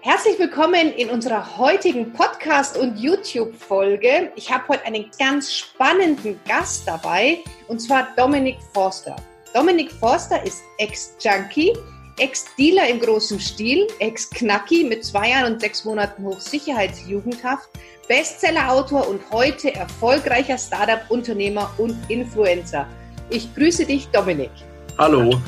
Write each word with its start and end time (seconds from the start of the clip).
Herzlich 0.00 0.38
willkommen 0.38 0.92
in 0.92 1.10
unserer 1.10 1.58
heutigen 1.58 2.12
Podcast- 2.12 2.78
und 2.78 2.96
YouTube-Folge. 3.00 4.30
Ich 4.36 4.48
habe 4.48 4.68
heute 4.68 4.86
einen 4.86 5.10
ganz 5.18 5.52
spannenden 5.52 6.38
Gast 6.46 6.86
dabei, 6.86 7.38
und 7.66 7.80
zwar 7.80 8.06
Dominik 8.16 8.58
Forster. 8.72 9.16
Dominik 9.52 9.90
Forster 9.90 10.40
ist 10.46 10.62
Ex-Junkie, 10.78 11.76
Ex-Dealer 12.16 12.88
im 12.88 13.00
großen 13.00 13.40
Stil, 13.40 13.88
Ex-Knacki 13.98 14.84
mit 14.84 15.04
zwei 15.04 15.30
Jahren 15.30 15.54
und 15.54 15.60
sechs 15.60 15.84
Monaten 15.84 16.22
Hochsicherheitsjugendhaft, 16.24 17.68
Bestseller-Autor 18.06 19.08
und 19.08 19.20
heute 19.32 19.74
erfolgreicher 19.74 20.58
Startup-Unternehmer 20.58 21.72
und 21.76 21.96
Influencer. 22.08 22.86
Ich 23.30 23.52
grüße 23.52 23.84
dich, 23.84 24.06
Dominik. 24.10 24.52
Hallo. 24.96 25.40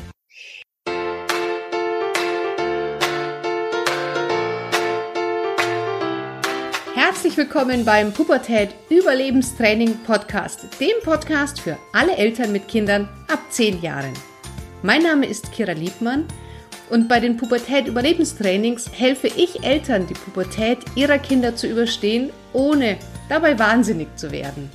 Herzlich 7.31 7.49
willkommen 7.49 7.85
beim 7.85 8.11
Pubertät 8.11 8.75
Überlebenstraining 8.89 10.03
Podcast, 10.03 10.65
dem 10.81 11.01
Podcast 11.01 11.61
für 11.61 11.77
alle 11.93 12.17
Eltern 12.17 12.51
mit 12.51 12.67
Kindern 12.67 13.07
ab 13.31 13.39
10 13.49 13.81
Jahren. 13.81 14.11
Mein 14.83 15.03
Name 15.03 15.27
ist 15.27 15.49
Kira 15.53 15.71
Liebmann 15.71 16.25
und 16.89 17.07
bei 17.07 17.21
den 17.21 17.37
Pubertät 17.37 17.87
Überlebenstrainings 17.87 18.91
helfe 18.91 19.27
ich 19.27 19.63
Eltern, 19.63 20.07
die 20.07 20.13
Pubertät 20.13 20.79
ihrer 20.95 21.19
Kinder 21.19 21.55
zu 21.55 21.67
überstehen, 21.67 22.33
ohne 22.51 22.97
dabei 23.29 23.57
wahnsinnig 23.57 24.09
zu 24.17 24.33
werden. 24.33 24.69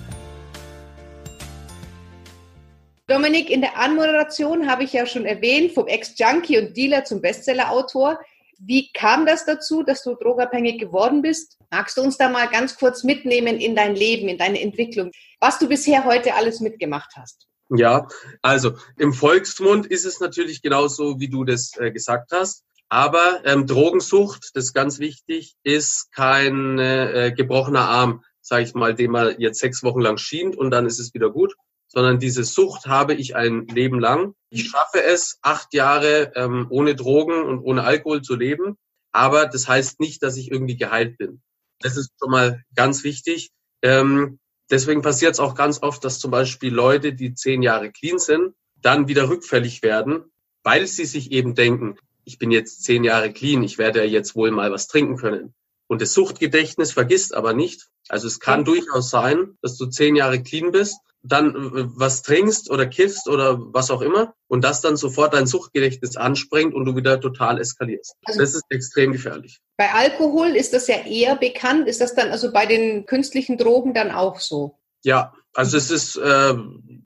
Dominik, 3.07 3.51
in 3.51 3.61
der 3.61 3.77
Anmoderation 3.77 4.67
habe 4.67 4.85
ich 4.85 4.95
ja 4.95 5.05
schon 5.05 5.27
erwähnt, 5.27 5.73
vom 5.73 5.89
Ex-Junkie 5.89 6.59
und 6.59 6.75
Dealer 6.75 7.05
zum 7.05 7.21
Bestseller-Autor. 7.21 8.19
Wie 8.59 8.91
kam 8.93 9.27
das 9.27 9.45
dazu, 9.45 9.83
dass 9.83 10.03
du 10.03 10.15
drogabhängig 10.15 10.79
geworden 10.79 11.23
bist? 11.23 11.59
Magst 11.71 11.97
du 11.97 12.03
uns 12.03 12.17
da 12.17 12.29
mal 12.29 12.49
ganz 12.49 12.77
kurz 12.77 13.05
mitnehmen 13.05 13.59
in 13.59 13.77
dein 13.77 13.95
Leben, 13.95 14.29
in 14.29 14.39
deine 14.39 14.61
Entwicklung, 14.61 15.11
was 15.41 15.59
du 15.59 15.69
bisher 15.69 16.05
heute 16.05 16.35
alles 16.35 16.61
mitgemacht 16.61 17.13
hast? 17.17 17.47
Ja, 17.71 18.07
also 18.43 18.75
im 18.97 19.13
Volksmund 19.13 19.87
ist 19.87 20.05
es 20.05 20.21
natürlich 20.21 20.63
genauso, 20.63 21.19
wie 21.19 21.29
du 21.29 21.45
das 21.45 21.73
äh, 21.79 21.91
gesagt 21.91 22.31
hast. 22.33 22.63
Aber 22.89 23.41
ähm, 23.45 23.67
Drogensucht, 23.67 24.51
das 24.55 24.67
ist 24.67 24.73
ganz 24.73 25.01
wichtig, 25.01 25.57
ist 25.65 26.13
kein 26.13 26.79
äh, 26.79 27.33
gebrochener 27.37 27.89
Arm, 27.89 28.23
sage 28.41 28.63
ich 28.63 28.75
mal, 28.75 28.95
den 28.95 29.11
man 29.11 29.35
jetzt 29.41 29.59
sechs 29.59 29.83
Wochen 29.83 30.01
lang 30.01 30.19
schient 30.19 30.57
und 30.57 30.71
dann 30.71 30.87
ist 30.87 31.01
es 31.01 31.13
wieder 31.13 31.31
gut, 31.31 31.57
sondern 31.89 32.19
diese 32.19 32.45
Sucht 32.45 32.87
habe 32.87 33.15
ich 33.15 33.37
ein 33.37 33.67
Leben 33.69 34.01
lang. 34.01 34.35
Ich 34.51 34.69
schaffe 34.69 35.03
es, 35.03 35.39
acht 35.43 35.73
Jahre 35.75 36.33
ähm, 36.35 36.67
ohne 36.71 36.95
Drogen 36.95 37.43
und 37.45 37.61
ohne 37.61 37.85
Alkohol 37.85 38.23
zu 38.23 38.35
leben, 38.35 38.77
aber 39.13 39.47
das 39.47 39.69
heißt 39.69 40.01
nicht, 40.01 40.23
dass 40.23 40.37
ich 40.37 40.51
irgendwie 40.51 40.77
geheilt 40.77 41.19
bin. 41.19 41.41
Das 41.81 41.97
ist 41.97 42.11
schon 42.19 42.31
mal 42.31 42.63
ganz 42.75 43.05
wichtig. 43.05 43.51
Ähm, 43.83 44.39
deswegen 44.71 45.03
passiert 45.03 45.35
es 45.35 45.41
auch 45.41 45.55
ganz 45.55 45.83
oft, 45.83 46.05
dass 46.05 46.19
zum 46.19 46.31
Beispiel 46.31 46.73
Leute, 46.73 47.13
die 47.13 47.35
zehn 47.35 47.63
Jahre 47.63 47.93
clean 47.93 48.19
sind, 48.19 48.55
dann 48.81 49.09
wieder 49.09 49.29
rückfällig 49.29 49.83
werden, 49.83 50.25
weil 50.63 50.87
sie 50.87 51.05
sich 51.05 51.33
eben 51.33 51.55
denken, 51.55 51.97
ich 52.25 52.39
bin 52.39 52.51
jetzt 52.51 52.83
zehn 52.83 53.05
Jahre 53.05 53.33
clean, 53.33 53.63
ich 53.63 53.79
werde 53.79 54.01
ja 54.01 54.05
jetzt 54.05 54.35
wohl 54.35 54.51
mal 54.51 54.73
was 54.73 54.89
trinken 54.89 55.17
können. 55.17 55.55
Und 55.87 56.03
das 56.03 56.13
Suchtgedächtnis 56.13 56.93
vergisst 56.93 57.35
aber 57.35 57.55
nicht. 57.55 57.89
Also 58.09 58.27
es 58.27 58.41
kann 58.41 58.65
durchaus 58.65 59.09
sein, 59.09 59.57
dass 59.63 59.77
du 59.77 59.87
zehn 59.87 60.17
Jahre 60.17 60.43
clean 60.43 60.73
bist 60.73 60.99
dann 61.29 61.55
äh, 61.55 61.85
was 61.97 62.23
trinkst 62.23 62.71
oder 62.71 62.87
kiffst 62.87 63.29
oder 63.29 63.59
was 63.73 63.91
auch 63.91 64.03
immer 64.03 64.35
und 64.49 64.65
das 64.65 64.81
dann 64.81 64.97
sofort 64.97 65.35
dein 65.35 65.47
Suchtgedächtnis 65.47 66.17
anspringt 66.17 66.75
und 66.75 66.85
du 66.85 66.97
wieder 66.97 67.21
total 67.21 67.61
eskalierst. 67.61 68.15
Also 68.25 68.41
das 68.41 68.55
ist 68.55 68.65
extrem 68.71 69.13
gefährlich. 69.13 69.61
Bei 69.77 69.93
Alkohol 69.93 70.49
ist 70.49 70.73
das 70.73 70.87
ja 70.87 70.97
eher 71.05 71.37
bekannt. 71.37 71.89
Ist 71.89 72.01
das 72.01 72.15
dann 72.15 72.31
also 72.31 72.53
bei 72.53 72.67
den 72.67 73.07
künstlichen 73.07 73.59
Drogen 73.59 73.95
dann 73.95 74.11
auch 74.11 74.41
so? 74.41 74.79
Ja, 75.03 75.33
also 75.55 75.77
es 75.77 75.91
ist 75.91 76.17
äh, 76.17 76.55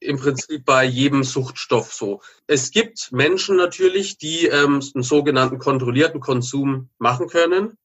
im 0.01 0.19
Prinzip 0.19 0.65
bei 0.65 0.85
jedem 0.85 1.23
Suchtstoff 1.23 1.93
so. 1.93 2.21
Es 2.47 2.71
gibt 2.71 3.13
Menschen 3.13 3.57
natürlich, 3.57 4.19
die 4.19 4.47
ähm, 4.47 4.83
einen 4.95 5.03
sogenannten 5.05 5.59
kontrollierten 5.59 6.21
Konsum 6.21 6.89
machen 6.99 7.29
können, 7.29 7.77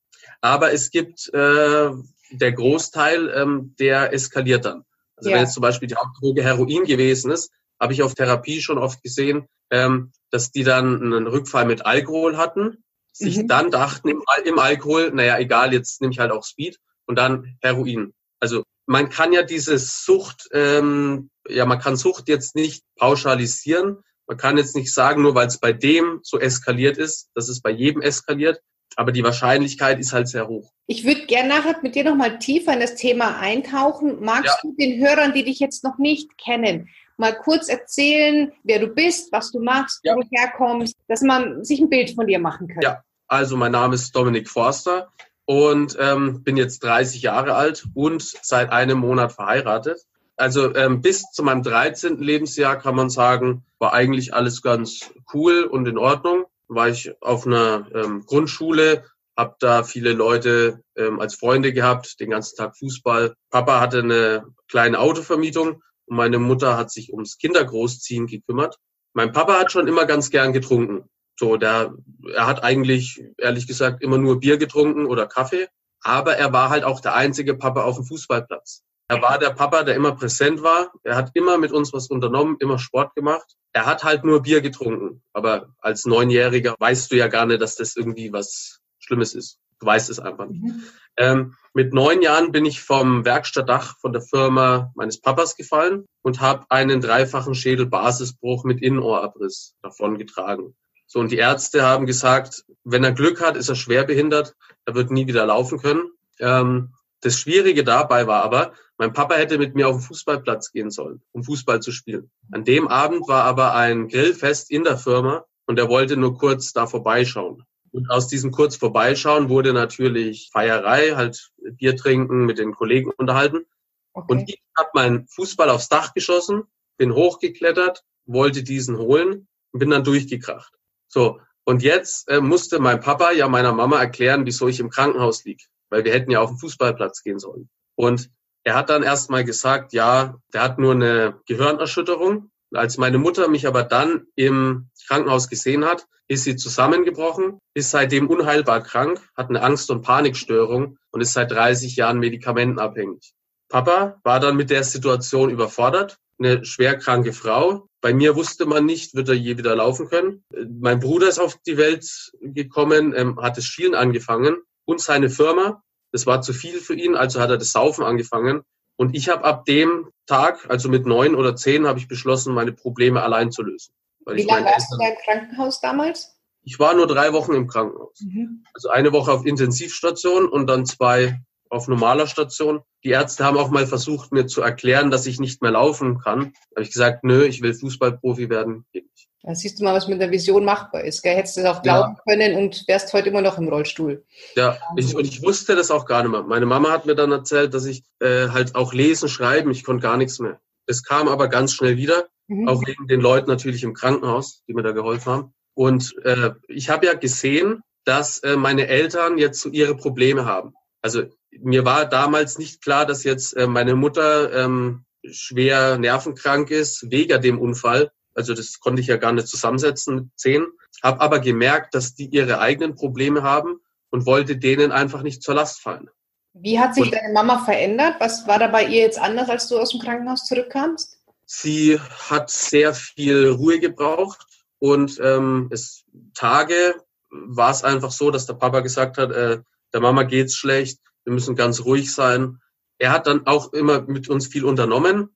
aber 0.42 0.74
es 0.74 0.90
gibt 0.90 1.32
äh, 1.34 1.90
der 2.32 2.52
Großteil, 2.52 3.30
ähm, 3.36 3.76
der 3.80 4.14
eskaliert 4.14 4.66
dann. 4.66 4.86
Also 5.18 5.30
ja. 5.30 5.36
wenn 5.36 5.44
jetzt 5.44 5.54
zum 5.54 5.62
Beispiel 5.62 5.88
die 5.88 5.96
Hauptdroge 5.96 6.44
Heroin 6.44 6.84
gewesen 6.84 7.32
ist, 7.32 7.52
habe 7.80 7.94
ich 7.94 8.04
auf 8.04 8.16
Therapie 8.16 8.62
schon 8.62 8.78
oft 8.78 9.02
gesehen, 9.04 9.48
ähm, 9.72 10.12
dass 10.32 10.52
die 10.52 10.64
dann 10.64 11.02
einen 11.02 11.28
Rückfall 11.28 11.66
mit 11.66 11.86
Alkohol 11.86 12.38
hatten, 12.38 12.84
sich 13.12 13.38
mhm. 13.38 13.48
dann 13.48 13.72
dachten 13.72 14.10
im, 14.10 14.24
im 14.44 14.60
Alkohol, 14.60 15.12
naja, 15.12 15.40
egal, 15.40 15.74
jetzt 15.74 16.02
nehme 16.02 16.12
ich 16.12 16.20
halt 16.20 16.32
auch 16.32 16.44
Speed 16.44 16.78
und 17.06 17.18
dann 17.18 17.58
Heroin. 17.62 18.14
Also 18.40 18.64
man 18.86 19.10
kann 19.10 19.34
ja 19.34 19.42
diese 19.44 19.78
Sucht, 19.78 20.48
ähm, 20.52 21.30
ja, 21.48 21.66
man 21.66 21.80
kann 21.80 21.96
Sucht 21.96 22.28
jetzt 22.28 22.56
nicht 22.56 22.84
pauschalisieren. 22.98 23.98
Man 24.28 24.38
kann 24.38 24.58
jetzt 24.58 24.76
nicht 24.76 24.94
sagen, 24.94 25.22
nur 25.22 25.36
weil 25.36 25.48
es 25.48 25.60
bei 25.60 25.72
dem 25.72 26.20
so 26.24 26.40
eskaliert 26.40 26.98
ist, 26.98 27.30
dass 27.36 27.48
es 27.48 27.62
bei 27.62 27.72
jedem 27.72 28.02
eskaliert, 28.02 28.60
aber 28.96 29.12
die 29.12 29.24
Wahrscheinlichkeit 29.24 30.00
ist 30.00 30.14
halt 30.14 30.28
sehr 30.28 30.48
hoch. 30.48 30.72
Ich 30.88 31.06
würde 31.06 31.26
gerne 31.26 31.50
nachher 31.50 31.76
mit 31.82 31.96
dir 31.96 32.04
nochmal 32.04 32.40
tiefer 32.40 32.74
in 32.74 32.80
das 32.80 32.96
Thema 32.96 33.40
eintauchen. 33.40 34.24
Magst 34.24 34.58
ja. 34.64 34.70
du 34.70 34.76
den 34.78 35.06
Hörern, 35.06 35.34
die 35.34 35.44
dich 35.44 35.60
jetzt 35.60 35.84
noch 35.84 35.98
nicht 35.98 36.38
kennen, 36.38 36.90
mal 37.18 37.36
kurz 37.36 37.70
erzählen, 37.70 38.52
wer 38.64 38.80
du 38.80 38.88
bist, 38.88 39.32
was 39.32 39.52
du 39.52 39.60
machst, 39.60 40.02
ja. 40.04 40.16
wo 40.16 40.22
du 40.22 40.28
herkommst, 40.32 40.96
dass 41.08 41.22
man 41.22 41.64
sich 41.64 41.80
ein 41.80 41.90
Bild 41.90 42.12
von 42.12 42.28
dir 42.28 42.40
machen 42.40 42.68
kann? 42.68 42.82
Ja, 42.82 43.04
also 43.28 43.58
mein 43.58 43.72
Name 43.72 43.96
ist 43.96 44.16
Dominik 44.16 44.50
Forster 44.50 45.12
und 45.46 45.98
ähm, 46.00 46.44
bin 46.44 46.58
jetzt 46.58 46.84
30 46.84 47.22
Jahre 47.22 47.56
alt 47.56 47.86
und 47.94 48.22
seit 48.22 48.72
einem 48.72 49.00
Monat 49.00 49.34
verheiratet. 49.34 50.02
Also 50.38 50.76
ähm, 50.76 51.02
bis 51.02 51.24
zu 51.32 51.44
meinem 51.44 51.64
13. 51.64 52.18
Lebensjahr 52.18 52.78
kann 52.78 52.96
man 52.96 53.10
sagen, 53.10 53.64
war 53.80 53.94
eigentlich 53.94 54.34
alles 54.34 54.62
ganz 54.62 55.12
cool 55.34 55.64
und 55.64 55.88
in 55.88 55.98
Ordnung 55.98 56.46
war 56.68 56.90
ich 56.90 57.12
auf 57.22 57.46
einer 57.46 57.88
ähm, 57.94 58.26
Grundschule, 58.26 59.04
habe 59.38 59.56
da 59.60 59.84
viele 59.84 60.14
Leute 60.14 60.82
ähm, 60.96 61.20
als 61.20 61.36
Freunde 61.36 61.74
gehabt, 61.74 62.20
den 62.20 62.30
ganzen 62.30 62.56
Tag 62.56 62.78
Fußball. 62.78 63.36
Papa 63.50 63.80
hatte 63.80 64.00
eine 64.00 64.46
kleine 64.70 65.00
Autovermietung 65.00 65.82
und 66.06 66.18
meine 66.18 66.40
Mutter 66.40 66.78
hat 66.78 66.92
sich 66.92 67.12
ums 67.12 67.38
Kindergroßziehen 67.38 68.28
gekümmert. 68.28 68.78
Mein 69.14 69.32
Papa 69.32 69.60
hat 69.60 69.72
schon 69.72 69.88
immer 69.88 70.06
ganz 70.06 70.30
gern 70.30 70.54
getrunken. 70.54 71.10
So, 71.38 71.58
der, 71.58 71.94
er 72.34 72.48
hat 72.48 72.64
eigentlich, 72.64 73.22
ehrlich 73.38 73.68
gesagt, 73.68 74.02
immer 74.02 74.18
nur 74.18 74.40
Bier 74.40 74.58
getrunken 74.58 75.06
oder 75.06 75.28
Kaffee. 75.28 75.68
Aber 76.02 76.38
er 76.38 76.54
war 76.54 76.70
halt 76.70 76.84
auch 76.84 77.00
der 77.00 77.16
einzige 77.16 77.56
Papa 77.56 77.84
auf 77.84 77.96
dem 77.96 78.06
Fußballplatz. 78.06 78.84
Er 79.08 79.22
war 79.22 79.38
der 79.38 79.52
Papa, 79.52 79.84
der 79.84 79.96
immer 79.96 80.14
präsent 80.14 80.64
war. 80.64 80.92
Er 81.04 81.16
hat 81.16 81.32
immer 81.36 81.58
mit 81.58 81.72
uns 81.72 81.94
was 81.94 82.08
unternommen, 82.08 82.58
immer 82.60 82.80
Sport 82.80 83.14
gemacht. 83.16 83.46
Er 83.72 83.86
hat 83.86 84.04
halt 84.04 84.24
nur 84.24 84.42
Bier 84.42 84.62
getrunken. 84.62 85.22
Aber 85.34 85.70
als 85.80 86.06
Neunjähriger 86.06 86.76
weißt 86.80 87.12
du 87.12 87.18
ja 87.18 87.28
gar 87.28 87.46
nicht, 87.46 87.62
dass 87.62 87.76
das 87.76 87.96
irgendwie 87.96 88.34
was 88.34 88.80
Schlimmes 89.00 89.36
ist. 89.36 89.60
Du 89.80 89.86
weißt 89.86 90.10
es 90.10 90.20
einfach 90.20 90.48
nicht. 90.48 90.64
Mhm. 90.64 90.84
Ähm, 91.18 91.54
mit 91.74 91.94
neun 91.94 92.22
Jahren 92.22 92.52
bin 92.52 92.66
ich 92.66 92.82
vom 92.82 93.26
Werkstattdach 93.26 93.98
von 94.00 94.14
der 94.14 94.22
Firma 94.22 94.92
meines 94.96 95.22
Papas 95.22 95.56
gefallen 95.56 96.06
und 96.22 96.42
habe 96.42 96.66
einen 96.70 97.02
dreifachen 97.02 97.56
Schädelbasisbruch 97.56 98.64
mit 98.64 98.82
Innenohrabriss 98.82 99.76
davon 99.82 100.18
getragen. 100.18 100.76
So, 101.06 101.20
und 101.20 101.32
die 101.32 101.38
Ärzte 101.38 101.84
haben 101.84 102.06
gesagt, 102.06 102.66
wenn 102.84 103.04
er 103.04 103.12
Glück 103.12 103.42
hat, 103.42 103.56
ist 103.56 103.70
er 103.70 103.76
schwer 103.76 104.04
behindert, 104.06 104.56
er 104.86 104.96
wird 104.96 105.12
nie 105.12 105.28
wieder 105.28 105.46
laufen 105.46 105.80
können. 105.80 106.12
Ähm, 106.40 106.94
das 107.22 107.40
Schwierige 107.40 107.84
dabei 107.84 108.28
war 108.28 108.44
aber, 108.44 108.74
mein 108.98 109.14
Papa 109.14 109.36
hätte 109.36 109.58
mit 109.58 109.76
mir 109.76 109.88
auf 109.88 109.98
den 109.98 110.02
Fußballplatz 110.02 110.72
gehen 110.72 110.90
sollen, 110.90 111.22
um 111.32 111.44
Fußball 111.44 111.82
zu 111.82 111.92
spielen. 111.92 112.32
An 112.52 112.64
dem 112.64 112.88
Abend 112.88 113.28
war 113.28 113.44
aber 113.44 113.74
ein 113.74 114.08
Grillfest 114.08 114.72
in 114.72 114.84
der 114.84 114.98
Firma 114.98 115.46
und 115.66 115.80
er 115.80 115.90
wollte 115.90 116.18
nur 116.18 116.38
kurz 116.38 116.74
da 116.74 116.88
vorbeischauen. 116.88 117.64
Und 117.92 118.10
aus 118.10 118.28
diesem 118.28 118.52
kurz 118.52 118.76
vorbeischauen 118.76 119.50
wurde 119.50 119.74
natürlich 119.74 120.50
Feierei, 120.52 121.12
halt 121.16 121.52
Bier 121.58 121.96
trinken, 121.96 122.46
mit 122.46 122.58
den 122.58 122.74
Kollegen 122.74 123.12
unterhalten. 123.18 123.66
Okay. 124.14 124.34
Und 124.34 124.50
ich 124.50 124.62
habe 124.78 124.90
meinen 124.94 125.28
Fußball 125.28 125.70
aufs 125.70 125.90
Dach 125.90 126.14
geschossen, 126.14 126.64
bin 126.98 127.14
hochgeklettert, 127.14 128.04
wollte 128.26 128.64
diesen 128.64 128.98
holen 128.98 129.48
und 129.72 129.80
bin 129.80 129.90
dann 129.90 130.04
durchgekracht. 130.04 130.74
So, 131.08 131.40
und 131.64 131.84
jetzt 131.84 132.30
äh, 132.30 132.42
musste 132.42 132.80
mein 132.80 133.00
Papa 133.00 133.32
ja 133.32 133.48
meiner 133.48 133.74
Mama 133.74 134.00
erklären, 134.00 134.46
wieso 134.46 134.68
ich 134.68 134.80
im 134.80 134.90
Krankenhaus 134.90 135.46
lieg 135.46 135.68
weil 135.90 136.04
wir 136.04 136.14
hätten 136.14 136.32
ja 136.32 136.42
auf 136.42 136.50
den 136.50 136.58
Fußballplatz 136.58 137.24
gehen 137.24 137.40
sollen. 137.40 137.70
Und 137.96 138.30
er 138.66 138.76
hat 138.76 138.90
dann 138.90 139.04
erstmal 139.04 139.46
gesagt, 139.46 139.94
ja, 139.94 140.40
der 140.52 140.64
hat 140.64 140.80
nur 140.80 140.94
eine 140.94 141.40
Gehirnerschütterung. 141.46 142.50
Als 142.74 142.98
meine 142.98 143.20
Mutter 143.20 143.48
mich 143.48 143.68
aber 143.68 143.84
dann 143.84 144.26
im 144.36 144.90
Krankenhaus 145.08 145.48
gesehen 145.50 145.86
hat, 145.86 146.08
ist 146.28 146.46
sie 146.46 146.56
zusammengebrochen, 146.56 147.60
ist 147.76 147.92
seitdem 147.92 148.28
unheilbar 148.28 148.82
krank, 148.82 149.22
hat 149.38 149.50
eine 149.50 149.62
Angst- 149.62 149.92
und 149.92 150.02
Panikstörung 150.02 150.98
und 151.12 151.22
ist 151.22 151.34
seit 151.34 151.52
30 151.52 151.96
Jahren 151.96 152.18
medikamentenabhängig. 152.18 153.36
Papa 153.70 154.20
war 154.24 154.40
dann 154.40 154.58
mit 154.58 154.72
der 154.72 154.84
Situation 154.84 155.52
überfordert, 155.52 156.18
eine 156.40 156.66
schwerkranke 156.66 157.34
Frau. 157.34 157.88
Bei 158.02 158.16
mir 158.16 158.36
wusste 158.36 158.66
man 158.66 158.86
nicht, 158.86 159.14
wird 159.14 159.30
er 159.30 159.36
je 159.36 159.60
wieder 159.60 159.76
laufen 159.76 160.10
können. 160.10 160.44
Mein 160.82 161.00
Bruder 161.00 161.30
ist 161.30 161.40
auf 161.40 161.56
die 161.68 161.78
Welt 161.78 162.32
gekommen, 162.42 163.14
ähm, 163.16 163.40
hat 163.40 163.58
das 163.58 163.66
Schielen 163.66 163.94
angefangen 163.94 164.58
und 164.86 165.02
seine 165.02 165.30
Firma. 165.30 165.84
Das 166.16 166.26
war 166.26 166.42
zu 166.42 166.54
viel 166.54 166.80
für 166.80 166.96
ihn, 166.96 167.14
also 167.14 167.42
hat 167.42 167.50
er 167.50 167.58
das 167.58 167.74
Saufen 167.74 168.06
angefangen. 168.06 168.62
Und 168.96 169.14
ich 169.18 169.28
habe 169.28 169.44
ab 169.44 169.66
dem 169.66 170.08
Tag, 170.28 170.66
also 170.70 170.88
mit 170.88 171.06
neun 171.06 171.36
oder 171.36 171.58
zehn, 171.58 171.86
habe 171.86 172.00
ich 172.00 172.08
beschlossen, 172.08 172.54
meine 172.54 172.72
Probleme 172.72 173.22
allein 173.22 173.52
zu 173.52 173.64
lösen. 173.64 173.94
Wie 174.26 174.44
lange 174.44 174.66
warst 174.66 174.94
du 174.94 174.98
da 174.98 175.10
im 175.10 175.18
Krankenhaus 175.26 175.82
damals? 175.82 176.40
Ich 176.64 176.80
war 176.80 176.94
nur 176.94 177.06
drei 177.06 177.34
Wochen 177.34 177.54
im 177.54 177.68
Krankenhaus. 177.68 178.18
Mhm. 178.22 178.64
Also 178.74 178.88
eine 178.88 179.12
Woche 179.12 179.30
auf 179.30 179.46
Intensivstation 179.46 180.48
und 180.48 180.68
dann 180.68 180.86
zwei 180.86 181.42
auf 181.70 181.90
normaler 181.90 182.28
Station. 182.28 182.82
Die 183.04 183.10
Ärzte 183.10 183.44
haben 183.44 183.58
auch 183.58 183.70
mal 183.70 183.86
versucht, 183.86 184.32
mir 184.32 184.48
zu 184.48 184.62
erklären, 184.62 185.12
dass 185.12 185.26
ich 185.26 185.38
nicht 185.38 185.62
mehr 185.62 185.72
laufen 185.72 186.22
kann. 186.22 186.54
Da 186.70 186.78
habe 186.78 186.84
ich 186.84 186.94
gesagt, 186.94 187.26
nö, 187.26 187.44
ich 187.44 187.62
will 187.62 187.74
Fußballprofi 187.74 188.50
werden. 188.50 188.86
Geht 188.94 189.12
nicht. 189.12 189.25
Da 189.46 189.54
siehst 189.54 189.80
du 189.80 189.84
mal, 189.84 189.94
was 189.94 190.08
mit 190.08 190.20
der 190.20 190.32
Vision 190.32 190.66
machbar 190.66 191.04
ist. 191.04 191.22
Gell? 191.22 191.36
Hättest 191.36 191.58
du 191.58 191.62
das 191.62 191.78
auch 191.78 191.84
glauben 191.84 192.16
ja. 192.18 192.34
können 192.34 192.58
und 192.58 192.84
wärst 192.88 193.14
heute 193.14 193.30
immer 193.30 193.42
noch 193.42 193.60
im 193.60 193.68
Rollstuhl. 193.68 194.26
Ja, 194.56 194.80
ich, 194.96 195.16
und 195.16 195.24
ich 195.28 195.44
wusste 195.44 195.76
das 195.76 195.92
auch 195.92 196.08
gar 196.08 196.24
nicht 196.24 196.32
mehr. 196.32 196.42
Meine 196.42 196.66
Mama 196.66 196.92
hat 196.92 197.06
mir 197.06 197.14
dann 197.14 197.32
erzählt, 197.32 197.76
dass 197.76 197.86
ich 197.86 198.04
äh, 198.20 198.50
halt 198.50 198.74
auch 198.74 198.92
lesen, 198.92 199.30
schreiben, 199.30 199.70
ich 199.70 199.84
konnte 199.84 200.02
gar 200.02 200.18
nichts 200.18 200.40
mehr. 200.40 200.60
Es 200.88 201.04
kam 201.04 201.28
aber 201.28 201.48
ganz 201.48 201.74
schnell 201.74 201.96
wieder, 201.96 202.26
mhm. 202.48 202.68
auch 202.68 202.82
wegen 202.88 203.08
den 203.08 203.22
Leuten 203.22 203.48
natürlich 203.48 203.84
im 203.84 203.94
Krankenhaus, 203.94 204.64
die 204.68 204.74
mir 204.74 204.82
da 204.82 204.92
geholfen 204.94 205.32
haben. 205.32 205.54
Und 205.76 206.16
äh, 206.24 206.52
ich 206.68 206.90
habe 206.90 207.06
ja 207.06 207.14
gesehen, 207.14 207.82
dass 208.04 208.40
äh, 208.40 208.56
meine 208.56 208.88
Eltern 208.88 209.38
jetzt 209.38 209.62
so 209.62 209.70
ihre 209.70 209.96
Probleme 209.96 210.46
haben. 210.46 210.74
Also 211.04 211.24
mir 211.52 211.86
war 211.86 212.06
damals 212.06 212.58
nicht 212.58 212.84
klar, 212.84 213.06
dass 213.06 213.24
jetzt 213.24 213.56
äh, 213.56 213.68
meine 213.68 213.96
Mutter 213.96 214.52
ähm, 214.54 215.06
schwer 215.30 216.00
nervenkrank 216.00 216.72
ist 216.72 217.12
wegen 217.12 217.42
dem 217.42 217.60
Unfall. 217.60 218.10
Also 218.36 218.54
das 218.54 218.80
konnte 218.80 219.02
ich 219.02 219.08
ja 219.08 219.18
gar 219.18 219.32
nicht 219.32 219.48
zusammensetzen 219.48 220.16
mit 220.16 220.26
zehn. 220.36 220.68
Habe 221.02 221.22
aber 221.22 221.40
gemerkt, 221.40 221.96
dass 221.96 222.14
die 222.14 222.28
ihre 222.28 222.60
eigenen 222.60 222.96
Probleme 222.96 223.42
haben 223.44 223.80
und 224.12 224.26
wollte 224.26 224.58
denen 224.58 224.92
einfach 224.92 225.24
nicht 225.24 225.42
zur 225.42 225.56
Last 225.56 225.82
fallen. 225.82 226.10
Wie 226.54 226.80
hat 226.80 226.96
sich 226.96 227.06
und 227.06 227.14
deine 227.14 227.34
Mama 227.34 227.66
verändert? 227.66 228.16
Was 228.20 228.48
war 228.48 228.60
da 228.60 228.68
bei 228.68 228.86
ihr 228.86 229.02
jetzt 229.02 229.20
anders, 229.20 229.50
als 229.50 229.68
du 229.68 229.78
aus 229.78 229.92
dem 229.92 230.00
Krankenhaus 230.00 230.46
zurückkamst? 230.46 231.20
Sie 231.46 232.00
hat 232.30 232.50
sehr 232.50 232.94
viel 232.94 233.50
Ruhe 233.50 233.80
gebraucht 233.80 234.46
und 234.80 235.20
ähm, 235.22 235.70
es 235.72 236.06
Tage 236.34 236.96
war 237.30 237.72
es 237.72 237.84
einfach 237.84 238.12
so, 238.12 238.32
dass 238.32 238.46
der 238.46 238.54
Papa 238.54 238.80
gesagt 238.80 239.18
hat, 239.18 239.32
äh, 239.32 239.60
der 239.94 240.00
Mama 240.00 240.24
geht's 240.24 240.56
schlecht, 240.56 241.00
wir 241.26 241.34
müssen 241.34 241.56
ganz 241.56 241.84
ruhig 241.84 242.14
sein. 242.14 242.60
Er 242.98 243.12
hat 243.12 243.28
dann 243.28 243.46
auch 243.46 243.74
immer 243.74 244.02
mit 244.04 244.30
uns 244.30 244.48
viel 244.48 244.64
unternommen, 244.64 245.36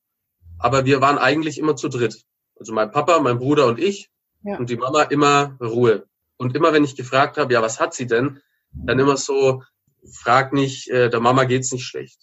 aber 0.57 0.86
wir 0.86 1.02
waren 1.02 1.18
eigentlich 1.18 1.57
immer 1.57 1.75
zu 1.75 1.90
dritt. 1.90 2.24
Also 2.60 2.74
mein 2.74 2.92
Papa, 2.92 3.20
mein 3.20 3.40
Bruder 3.40 3.68
und 3.68 3.80
ich 3.80 4.10
ja. 4.44 4.58
und 4.58 4.70
die 4.70 4.78
Mama 4.78 5.04
immer 5.04 5.58
Ruhe. 5.62 6.06
Und 6.38 6.56
immer 6.56 6.74
wenn 6.74 6.84
ich 6.84 6.96
gefragt 6.96 7.38
habe, 7.38 7.54
ja, 7.54 7.62
was 7.62 7.80
hat 7.80 7.94
sie 7.94 8.08
denn? 8.08 8.42
Dann 8.72 9.00
immer 9.00 9.18
so, 9.18 9.64
frag 10.12 10.54
nicht, 10.54 10.90
äh, 10.90 11.10
der 11.10 11.20
Mama 11.20 11.46
geht's 11.46 11.72
nicht 11.72 11.86
schlecht. 11.86 12.22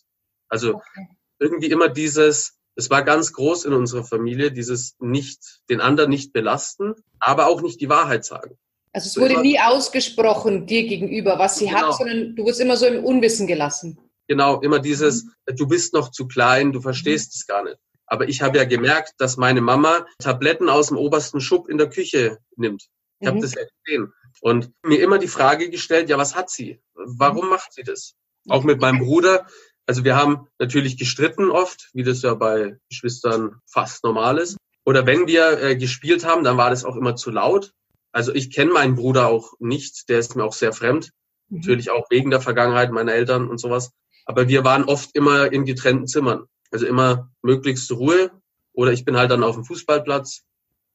Also 0.48 0.76
okay. 0.76 1.08
irgendwie 1.38 1.66
immer 1.66 1.88
dieses, 1.88 2.58
es 2.76 2.90
war 2.90 3.02
ganz 3.02 3.32
groß 3.32 3.64
in 3.64 3.72
unserer 3.72 4.04
Familie, 4.04 4.52
dieses 4.52 4.96
nicht, 5.00 5.60
den 5.68 5.80
anderen 5.80 6.10
nicht 6.10 6.32
belasten, 6.32 6.94
aber 7.18 7.46
auch 7.46 7.62
nicht 7.62 7.80
die 7.80 7.88
Wahrheit 7.88 8.24
sagen. 8.24 8.56
Also 8.92 9.08
es 9.08 9.16
wurde 9.18 9.42
nie 9.42 9.58
ausgesprochen 9.58 10.66
dir 10.66 10.86
gegenüber, 10.86 11.38
was 11.38 11.58
sie 11.58 11.66
genau. 11.66 11.88
hat, 11.88 11.96
sondern 11.96 12.34
du 12.34 12.46
wirst 12.46 12.60
immer 12.60 12.76
so 12.76 12.86
im 12.86 13.04
Unwissen 13.04 13.46
gelassen. 13.46 13.98
Genau, 14.28 14.60
immer 14.60 14.78
dieses, 14.78 15.24
mhm. 15.24 15.56
du 15.56 15.66
bist 15.66 15.92
noch 15.92 16.10
zu 16.10 16.26
klein, 16.26 16.72
du 16.72 16.80
verstehst 16.80 17.28
mhm. 17.28 17.34
es 17.34 17.46
gar 17.46 17.64
nicht. 17.64 17.76
Aber 18.06 18.28
ich 18.28 18.42
habe 18.42 18.58
ja 18.58 18.64
gemerkt, 18.64 19.14
dass 19.18 19.36
meine 19.36 19.60
Mama 19.60 20.06
Tabletten 20.18 20.68
aus 20.68 20.88
dem 20.88 20.96
obersten 20.96 21.40
Schub 21.40 21.68
in 21.68 21.78
der 21.78 21.88
Küche 21.88 22.38
nimmt. 22.56 22.88
Ich 23.18 23.26
mhm. 23.26 23.30
habe 23.30 23.40
das 23.40 23.54
ja 23.54 23.62
gesehen. 23.84 24.12
Und 24.40 24.70
mir 24.82 25.02
immer 25.02 25.18
die 25.18 25.28
Frage 25.28 25.70
gestellt, 25.70 26.08
ja, 26.08 26.18
was 26.18 26.34
hat 26.34 26.50
sie? 26.50 26.80
Warum 26.94 27.46
mhm. 27.46 27.50
macht 27.50 27.72
sie 27.72 27.82
das? 27.82 28.14
Auch 28.48 28.62
mit 28.62 28.80
meinem 28.80 29.00
Bruder. 29.00 29.46
Also 29.86 30.04
wir 30.04 30.16
haben 30.16 30.48
natürlich 30.58 30.98
gestritten 30.98 31.50
oft, 31.50 31.90
wie 31.94 32.02
das 32.02 32.22
ja 32.22 32.34
bei 32.34 32.78
Geschwistern 32.88 33.60
fast 33.66 34.04
normal 34.04 34.38
ist. 34.38 34.56
Oder 34.84 35.06
wenn 35.06 35.26
wir 35.26 35.60
äh, 35.62 35.76
gespielt 35.76 36.24
haben, 36.24 36.44
dann 36.44 36.56
war 36.56 36.70
das 36.70 36.84
auch 36.84 36.96
immer 36.96 37.16
zu 37.16 37.30
laut. 37.30 37.72
Also 38.12 38.32
ich 38.32 38.50
kenne 38.50 38.72
meinen 38.72 38.94
Bruder 38.94 39.28
auch 39.28 39.54
nicht, 39.58 40.08
der 40.08 40.18
ist 40.18 40.36
mir 40.36 40.44
auch 40.44 40.52
sehr 40.52 40.72
fremd. 40.72 41.10
Mhm. 41.48 41.58
Natürlich 41.58 41.90
auch 41.90 42.06
wegen 42.10 42.30
der 42.30 42.40
Vergangenheit 42.40 42.92
meiner 42.92 43.14
Eltern 43.14 43.48
und 43.48 43.58
sowas. 43.58 43.90
Aber 44.26 44.48
wir 44.48 44.64
waren 44.64 44.84
oft 44.84 45.14
immer 45.14 45.52
in 45.52 45.64
getrennten 45.64 46.06
Zimmern. 46.06 46.46
Also 46.76 46.86
immer 46.86 47.30
möglichst 47.40 47.90
Ruhe. 47.90 48.30
Oder 48.74 48.92
ich 48.92 49.06
bin 49.06 49.16
halt 49.16 49.30
dann 49.30 49.42
auf 49.42 49.54
dem 49.54 49.64
Fußballplatz. 49.64 50.42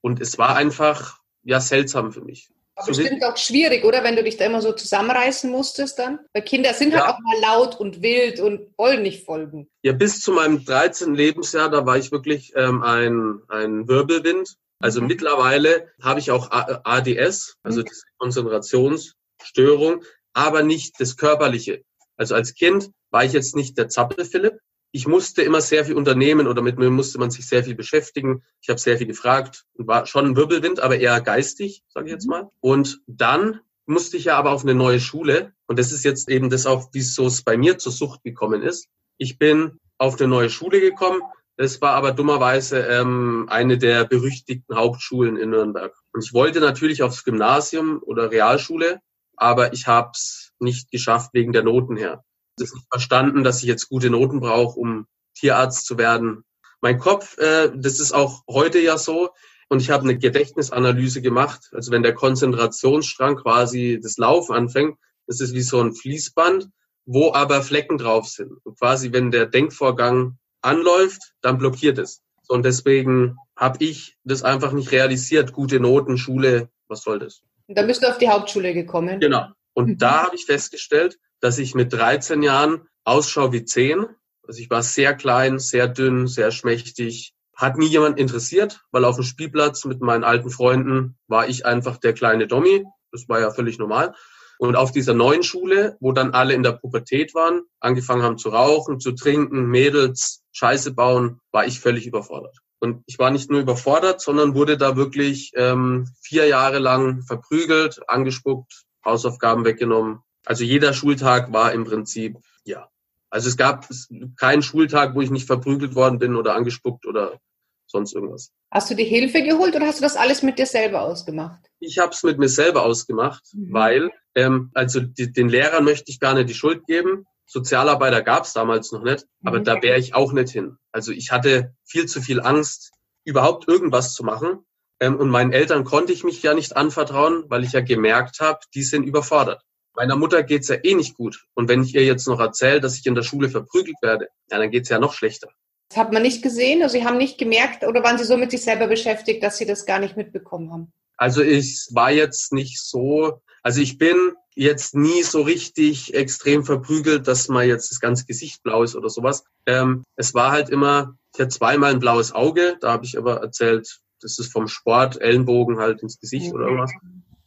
Und 0.01 0.22
es 0.22 0.38
war 0.38 0.56
einfach, 0.56 1.18
ja, 1.42 1.60
seltsam 1.60 2.12
für 2.12 2.22
mich. 2.22 2.51
Aber 2.75 2.94
so 2.94 3.01
bestimmt 3.01 3.24
auch 3.24 3.36
schwierig, 3.36 3.83
oder? 3.83 4.04
Wenn 4.04 4.16
du 4.16 4.24
dich 4.24 4.38
da 4.38 4.45
immer 4.45 4.62
so 4.62 4.74
zusammenreißen 4.74 5.50
musstest 5.50 5.98
dann? 5.98 6.19
Weil 6.33 6.44
Kinder 6.44 6.75
sind 6.75 6.94
halt 6.94 7.01
ja. 7.01 7.07
halt 7.07 7.16
auch 7.16 7.19
mal 7.19 7.42
laut 7.42 7.80
und 7.80 8.04
wild 8.04 8.39
und 8.39 8.78
wollen 8.78 9.01
nicht 9.01 9.25
folgen. 9.25 9.68
Ja, 9.81 9.94
bis 9.94 10.22
zu 10.22 10.33
meinem 10.33 10.63
13. 10.63 11.16
Lebensjahr, 11.16 11.72
da 11.72 11.84
war 11.88 11.98
ich 11.98 12.12
wirklich 12.12 12.54
ähm, 12.56 12.84
ein, 12.84 13.42
ein 13.48 13.88
Wirbelwind. 13.88 14.56
Also 14.77 15.01
mhm. 15.01 15.07
mittlerweile 15.07 15.92
habe 16.00 16.19
ich 16.19 16.30
auch 16.30 16.51
ADS, 16.51 17.57
also 17.63 17.81
mhm. 17.81 17.86
diese 17.86 18.04
Konzentrationsstörung, 18.19 20.04
aber 20.34 20.62
nicht 20.62 21.00
das 21.00 21.18
Körperliche. 21.18 21.84
Also 22.18 22.36
als 22.36 22.54
Kind 22.54 22.92
war 23.10 23.25
ich 23.25 23.34
jetzt 23.34 23.56
nicht 23.56 23.80
der 23.80 23.89
Zappel-Philipp. 23.89 24.60
Ich 24.92 25.08
musste 25.08 25.42
immer 25.42 25.62
sehr 25.62 25.86
viel 25.86 25.96
unternehmen 25.96 26.48
oder 26.48 26.62
mit 26.62 26.78
mir 26.78 26.90
musste 26.90 27.18
man 27.18 27.32
sich 27.32 27.48
sehr 27.48 27.64
viel 27.64 27.76
beschäftigen. 27.76 28.44
Ich 28.62 28.70
habe 28.70 28.80
sehr 28.80 28.98
viel 28.98 29.08
gefragt 29.08 29.66
und 29.74 29.88
war 29.88 30.06
schon 30.06 30.26
ein 30.26 30.36
Wirbelwind, 30.36 30.80
aber 30.80 30.98
eher 31.00 31.22
geistig, 31.22 31.84
sage 31.88 32.08
ich 32.08 32.12
jetzt 32.12 32.26
mhm. 32.26 32.32
mal. 32.32 32.50
Und 32.60 33.02
dann 33.08 33.62
musste 33.86 34.18
ich 34.18 34.26
ja 34.26 34.38
aber 34.38 34.52
auf 34.52 34.64
eine 34.64 34.76
neue 34.76 35.00
Schule. 35.00 35.54
Und 35.68 35.80
das 35.80 35.92
ist 35.92 36.04
jetzt 36.04 36.30
eben 36.30 36.50
das 36.50 36.66
auch, 36.66 36.90
wie 36.94 37.00
es 37.00 37.44
bei 37.44 37.58
mir 37.58 37.78
zur 37.78 37.92
Sucht 37.92 38.24
gekommen 38.24 38.62
ist. 38.62 38.88
Ich 39.18 39.38
bin 39.38 39.80
auf 39.98 40.20
eine 40.20 40.28
neue 40.28 40.50
Schule 40.50 40.82
gekommen, 40.82 41.22
das 41.62 41.80
war 41.80 41.94
aber 41.94 42.12
dummerweise 42.12 42.80
ähm, 42.80 43.46
eine 43.48 43.78
der 43.78 44.06
berüchtigten 44.06 44.76
Hauptschulen 44.76 45.38
in 45.38 45.52
Nürnberg. 45.52 45.94
Und 46.12 46.24
ich 46.24 46.34
wollte 46.34 46.60
natürlich 46.60 47.04
aufs 47.04 47.24
Gymnasium 47.24 48.02
oder 48.02 48.32
Realschule, 48.32 49.00
aber 49.36 49.72
ich 49.72 49.86
habe 49.86 50.10
es 50.14 50.54
nicht 50.60 50.90
geschafft 50.90 51.32
wegen 51.34 51.52
der 51.52 51.62
Noten 51.62 51.98
her. 51.98 52.24
Habe 52.62 52.78
nicht 52.78 52.88
verstanden, 52.90 53.44
dass 53.44 53.60
ich 53.60 53.66
jetzt 53.66 53.90
gute 53.90 54.10
Noten 54.10 54.40
brauche, 54.40 54.80
um 54.80 55.08
Tierarzt 55.36 55.86
zu 55.86 55.98
werden. 55.98 56.44
Mein 56.81 57.00
Kopf, 57.00 57.38
äh, 57.38 57.72
das 57.75 58.00
ist 58.00 58.12
auch 58.12 58.44
heute 58.50 58.80
ja 58.80 58.98
so. 58.98 59.30
Und 59.69 59.81
ich 59.81 59.90
habe 59.90 60.04
eine 60.04 60.18
Gedächtnisanalyse 60.18 61.22
gemacht. 61.22 61.69
Also 61.72 61.92
wenn 61.92 62.04
der 62.04 62.13
Konzentrationsstrang 62.13 63.38
quasi 63.38 64.00
das 64.02 64.18
Laufen 64.18 64.54
anfängt, 64.54 64.98
das 65.28 65.40
ist 65.40 65.54
wie 65.54 65.62
so 65.62 65.80
ein 65.81 65.94
Fließband, 65.94 66.68
wo 67.06 67.34
aber 67.34 67.62
Flecken 67.62 67.98
drauf 67.98 68.27
sind. 68.27 68.51
Und 68.63 68.77
quasi 68.77 69.13
wenn 69.13 69.32
der 69.32 69.46
Denkvorgang 69.46 70.38
anläuft, 70.62 71.34
dann 71.41 71.58
blockiert 71.58 71.98
es. 72.00 72.22
Und 72.48 72.65
deswegen 72.65 73.38
habe 73.56 73.84
ich 73.84 74.18
das 74.24 74.44
einfach 74.44 74.74
nicht 74.74 74.91
realisiert. 74.91 75.53
Gute 75.53 75.80
Noten, 75.80 76.18
Schule, 76.18 76.70
was 76.89 77.03
soll 77.03 77.20
das? 77.20 77.41
Und 77.68 77.77
dann 77.77 77.88
bist 77.88 78.03
du 78.03 78.10
auf 78.10 78.18
die 78.18 78.27
Hauptschule 78.27 78.74
gekommen. 78.74 79.22
Genau. 79.22 79.48
Und 79.74 79.88
mhm. 79.88 79.98
da 79.98 80.24
habe 80.24 80.36
ich 80.36 80.46
festgestellt, 80.46 81.18
dass 81.41 81.57
ich 81.57 81.75
mit 81.75 81.91
13 81.91 82.41
Jahren 82.43 82.88
ausschaue 83.03 83.51
wie 83.51 83.65
10. 83.65 84.05
Also 84.48 84.60
ich 84.60 84.69
war 84.69 84.83
sehr 84.83 85.13
klein, 85.13 85.60
sehr 85.60 85.88
dünn, 85.88 86.27
sehr 86.27 86.51
schmächtig. 86.51 87.33
Hat 87.55 87.77
nie 87.77 87.88
jemand 87.88 88.17
interessiert, 88.17 88.81
weil 88.91 89.05
auf 89.05 89.15
dem 89.15 89.25
Spielplatz 89.25 89.86
mit 89.86 90.01
meinen 90.01 90.24
alten 90.24 90.50
Freunden 90.50 91.17
war 91.27 91.48
ich 91.48 91.65
einfach 91.65 91.98
der 91.98 92.13
kleine 92.13 92.48
Dommy. 92.48 92.86
Das 93.12 93.27
war 93.27 93.39
ja 93.39 93.51
völlig 93.51 93.77
normal. 93.77 94.15
Und 94.57 94.75
auf 94.75 94.91
dieser 94.91 95.15
neuen 95.15 95.41
Schule, 95.41 95.98
wo 96.00 96.12
dann 96.12 96.36
alle 96.36 96.53
in 96.53 96.62
der 96.62 96.74
Pubertät 96.74 97.33
waren, 97.33 97.63
angefangen 97.79 98.21
haben 98.21 98.38
zu 98.38 98.50
rauchen, 98.50 99.00
zu 99.00 99.13
trinken, 99.13 99.65
Mädels, 99.65 100.43
Scheiße 100.51 100.93
bauen, 100.93 101.39
war 101.51 101.65
ich 101.65 101.79
völlig 101.79 102.05
überfordert. 102.05 102.55
Und 102.79 103.03
ich 103.07 103.17
war 103.17 103.31
nicht 103.31 103.50
nur 103.50 103.62
überfordert, 103.62 104.21
sondern 104.21 104.53
wurde 104.53 104.77
da 104.77 104.95
wirklich 104.95 105.51
ähm, 105.55 106.07
vier 106.21 106.45
Jahre 106.45 106.79
lang 106.79 107.24
verprügelt, 107.24 108.01
angespuckt, 108.07 108.86
Hausaufgaben 109.03 109.65
weggenommen. 109.65 110.19
Also 110.51 110.65
jeder 110.65 110.91
Schultag 110.91 111.53
war 111.53 111.72
im 111.72 111.86
Prinzip, 111.86 112.36
ja. 112.65 112.89
Also 113.29 113.48
es 113.48 113.55
gab 113.55 113.88
keinen 114.36 114.62
Schultag, 114.62 115.15
wo 115.15 115.22
ich 115.22 115.31
nicht 115.31 115.48
verprügelt 115.48 115.96
worden 115.96 116.20
bin 116.20 116.36
oder 116.36 116.55
angespuckt 116.55 117.05
oder 117.05 117.39
sonst 117.88 118.13
irgendwas. 118.13 118.51
Hast 118.70 118.91
du 118.91 118.96
die 118.96 119.05
Hilfe 119.05 119.43
geholt 119.43 119.74
oder 119.77 119.88
hast 119.88 120.00
du 120.00 120.03
das 120.03 120.17
alles 120.17 120.43
mit 120.43 120.60
dir 120.60 120.65
selber 120.65 121.03
ausgemacht? 121.03 121.62
Ich 121.79 122.00
habe 122.00 122.12
es 122.12 122.22
mit 122.24 122.38
mir 122.38 122.50
selber 122.50 122.84
ausgemacht, 122.84 123.46
mhm. 123.53 123.72
weil 123.72 124.12
ähm, 124.36 124.72
also 124.74 125.00
die, 125.00 125.31
den 125.31 125.48
Lehrern 125.48 125.86
möchte 125.86 126.12
ich 126.12 126.20
gar 126.20 126.34
nicht 126.34 126.50
die 126.50 126.53
Schuld 126.53 126.86
geben. 126.86 127.25
Sozialarbeiter 127.46 128.22
gab 128.22 128.43
es 128.43 128.51
damals 128.51 128.91
noch 128.91 129.03
nicht, 129.03 129.25
aber 129.46 129.60
mhm. 129.60 129.63
da 129.63 129.81
wäre 129.81 130.00
ich 130.00 130.15
auch 130.15 130.34
nicht 130.34 130.51
hin. 130.51 130.75
Also 130.91 131.13
ich 131.13 131.31
hatte 131.31 131.74
viel 131.86 132.08
zu 132.08 132.20
viel 132.22 132.41
Angst, 132.41 132.91
überhaupt 133.24 133.70
irgendwas 133.70 134.15
zu 134.15 134.25
machen. 134.25 134.65
Ähm, 135.00 135.15
und 135.15 135.29
meinen 135.29 135.53
Eltern 135.53 135.86
konnte 135.86 136.12
ich 136.12 136.25
mich 136.25 136.43
ja 136.43 136.53
nicht 136.53 136.75
anvertrauen, 136.75 137.46
weil 137.48 137.63
ich 137.63 137.72
ja 137.72 137.79
gemerkt 137.79 138.41
habe, 138.41 138.60
die 138.75 138.84
sind 138.84 139.05
überfordert. 139.05 139.63
Meiner 139.95 140.15
Mutter 140.15 140.43
geht's 140.43 140.69
ja 140.69 140.77
eh 140.81 140.95
nicht 140.95 141.15
gut. 141.15 141.45
Und 141.53 141.67
wenn 141.67 141.83
ich 141.83 141.93
ihr 141.95 142.05
jetzt 142.05 142.27
noch 142.27 142.39
erzähle, 142.39 142.79
dass 142.79 142.98
ich 142.98 143.05
in 143.05 143.15
der 143.15 143.24
Schule 143.24 143.50
verprügelt 143.50 143.98
werde, 144.01 144.29
ja, 144.50 144.57
dann 144.57 144.71
geht's 144.71 144.89
ja 144.89 145.00
noch 145.00 145.13
schlechter. 145.13 145.50
Das 145.89 145.98
hat 145.98 146.13
man 146.13 146.21
nicht 146.21 146.41
gesehen, 146.41 146.81
also 146.81 146.98
Sie 146.98 147.03
haben 147.03 147.17
nicht 147.17 147.38
gemerkt 147.38 147.83
oder 147.83 148.01
waren 148.01 148.17
Sie 148.17 148.24
so 148.24 148.38
mit 148.38 148.51
sich 148.51 148.62
selber 148.62 148.88
beschäftigt, 148.88 149.43
dass 149.43 149.57
Sie 149.57 149.65
das 149.65 149.86
gar 149.86 150.00
nicht 150.00 150.15
mitbekommen 150.15 150.71
haben? 150.71 150.93
Also 151.17 151.41
ich 151.41 151.88
war 151.91 152.12
jetzt 152.12 152.53
nicht 152.53 152.79
so, 152.79 153.41
also 153.62 153.81
ich 153.81 153.98
bin 153.98 154.31
jetzt 154.55 154.95
nie 154.95 155.24
so 155.24 155.41
richtig 155.41 156.13
extrem 156.13 156.63
verprügelt, 156.63 157.27
dass 157.27 157.48
mal 157.48 157.65
jetzt 157.65 157.91
das 157.91 158.00
ganze 158.00 158.25
Gesicht 158.25 158.63
blau 158.63 158.83
ist 158.83 158.95
oder 158.95 159.10
sowas. 159.10 159.43
Ähm, 159.65 160.03
es 160.15 160.33
war 160.33 160.51
halt 160.51 160.69
immer, 160.69 161.15
ich 161.33 161.41
hatte 161.41 161.50
zweimal 161.50 161.91
ein 161.91 162.00
blaues 162.00 162.31
Auge, 162.31 162.77
da 162.79 162.93
habe 162.93 163.05
ich 163.05 163.17
aber 163.17 163.41
erzählt, 163.41 164.00
das 164.21 164.39
ist 164.39 164.51
vom 164.51 164.67
Sport, 164.67 165.19
Ellenbogen 165.21 165.79
halt 165.79 166.01
ins 166.01 166.19
Gesicht 166.19 166.53
oder 166.53 166.65
irgendwas. 166.65 166.93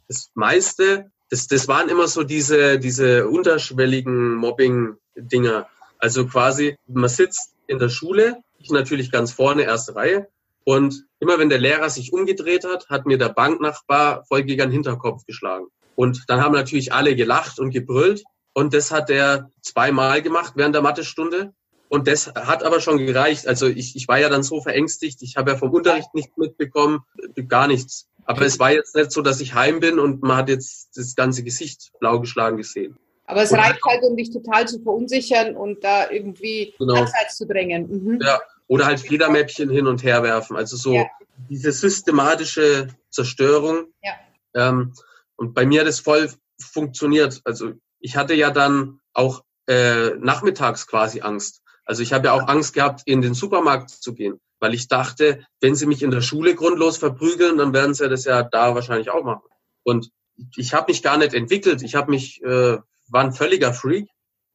Das 0.09 0.31
meiste, 0.35 1.11
das, 1.35 1.49
das 1.49 1.67
waren 1.67 1.89
immer 1.89 2.07
so 2.07 2.23
diese, 2.23 2.79
diese 2.79 3.27
unterschwelligen 3.27 4.37
Mobbing-Dinger. 4.37 5.67
Also 5.99 6.29
quasi, 6.29 6.77
man 6.87 7.09
sitzt 7.09 7.55
in 7.67 7.81
der 7.81 7.89
Schule, 7.89 8.37
ich 8.59 8.71
natürlich 8.71 9.11
ganz 9.11 9.33
vorne, 9.33 9.65
erste 9.65 9.97
Reihe, 9.97 10.29
und 10.63 11.05
immer 11.19 11.41
wenn 11.41 11.49
der 11.49 11.59
Lehrer 11.59 11.91
sich 11.91 12.13
umgedreht 12.13 12.65
hat, 12.65 12.89
hat 12.89 13.05
mir 13.05 13.19
der 13.19 13.31
Banknachbar 13.31 14.25
voll 14.29 14.45
gegen 14.45 14.61
den 14.61 14.71
Hinterkopf 14.71 15.27
geschlagen. 15.27 15.67
Und 15.97 16.23
dann 16.29 16.41
haben 16.41 16.55
natürlich 16.55 16.93
alle 16.93 17.17
gelacht 17.17 17.59
und 17.59 17.71
gebrüllt. 17.71 18.23
Und 18.53 18.73
das 18.73 18.93
hat 18.93 19.11
er 19.11 19.51
zweimal 19.61 20.23
gemacht 20.23 20.53
während 20.55 20.77
der 20.77 20.83
Mathestunde. 20.83 21.53
Und 21.89 22.07
das 22.07 22.29
hat 22.29 22.63
aber 22.63 22.81
schon 22.81 22.99
gereicht. 22.99 23.49
Also 23.49 23.67
ich, 23.67 23.97
ich 23.97 24.07
war 24.07 24.19
ja 24.21 24.29
dann 24.29 24.45
so 24.45 24.61
verängstigt. 24.61 25.21
Ich 25.23 25.37
habe 25.37 25.51
ja 25.51 25.57
vom 25.57 25.73
Unterricht 25.73 26.15
nichts 26.15 26.37
mitbekommen, 26.37 27.01
gar 27.49 27.67
nichts. 27.67 28.09
Aber 28.27 28.43
es 28.43 28.59
war 28.59 28.73
jetzt 28.73 28.95
nicht 28.95 29.13
so, 29.13 29.23
dass 29.23 29.41
ich 29.41 29.55
heim 29.55 29.81
bin 29.81 29.99
und 29.99 30.23
man 30.23 30.37
hat 30.37 30.49
jetzt 30.49 30.97
das 30.97 31.15
ganze 31.15 31.43
Gesicht 31.43 31.93
blau 32.01 32.21
geschlagen 32.21 32.57
gesehen. 32.57 32.97
Aber 33.27 33.43
es 33.43 33.53
und 33.53 33.59
reicht 33.59 33.83
halt, 33.85 34.03
um 34.03 34.17
dich 34.17 34.31
total 34.31 34.69
zu 34.69 34.81
verunsichern 34.83 35.57
und 35.57 35.83
da 35.83 36.11
irgendwie 36.11 36.75
genau. 36.79 37.03
abseits 37.03 37.37
zu 37.37 37.47
drängen. 37.47 37.89
Mhm. 37.89 38.21
Ja, 38.23 38.41
oder 38.67 38.87
halt 38.87 39.01
Federmäppchen 39.01 39.71
hin 39.71 39.87
und 39.87 40.03
her 40.03 40.23
werfen. 40.23 40.57
Also 40.57 40.77
so 40.77 40.93
ja. 40.93 41.07
diese 41.49 41.73
systematische 41.73 42.89
Zerstörung. 43.11 43.87
Ja. 44.03 44.13
Ähm, 44.55 44.93
und 45.37 45.55
bei 45.55 45.67
mir 45.67 45.81
hat 45.81 45.89
es 45.89 46.01
voll 46.01 46.31
funktioniert. 46.61 47.41
Also 47.45 47.73
ich 48.01 48.17
hatte 48.17 48.35
ja 48.35 48.51
dann 48.51 49.01
auch 49.13 49.43
äh, 49.67 50.11
nachmittags 50.19 50.87
quasi 50.87 51.21
Angst. 51.21 51.63
Also 51.87 52.03
ich 52.03 52.13
habe 52.13 52.27
ja 52.27 52.33
auch 52.33 52.49
Angst 52.49 52.75
gehabt, 52.75 53.03
in 53.07 53.23
den 53.23 53.35
Supermarkt 53.35 53.91
zu 53.91 54.15
gehen, 54.15 54.41
weil 54.65 54.73
ich 54.73 54.89
dachte, 54.89 55.45
wenn 55.61 55.75
sie 55.75 55.85
mich 55.85 56.03
in 56.03 56.11
der 56.11 56.23
Schule 56.23 56.55
grundlos 56.55 56.97
verprügeln, 56.97 57.59
dann 57.59 57.75
werden 57.75 57.93
sie 57.93 58.09
das 58.09 58.25
ja 58.25 58.43
da 58.43 58.75
wahrscheinlich 58.75 59.11
auch 59.11 59.23
machen. 59.23 59.43
Und 59.83 60.11
ich 60.57 60.73
habe 60.73 60.91
mich 60.91 61.03
gar 61.03 61.19
nicht 61.19 61.35
entwickelt. 61.35 61.83
Ich 61.83 61.95
habe 61.95 62.11
mich, 62.11 62.43
äh, 62.43 62.79
war 63.09 63.23
ein 63.23 63.35
völliger 63.35 63.75
Freak. 63.75 64.09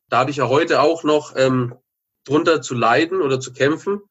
Da 0.10 0.18
habe 0.18 0.32
ich 0.32 0.38
ja 0.38 0.48
heute 0.48 0.82
auch 0.82 1.04
noch 1.04 1.36
ähm, 1.36 1.76
drunter 2.24 2.64
zu 2.64 2.74
leiden 2.74 3.22
oder 3.22 3.40
zu 3.40 3.54
kämpfen. 3.54 4.02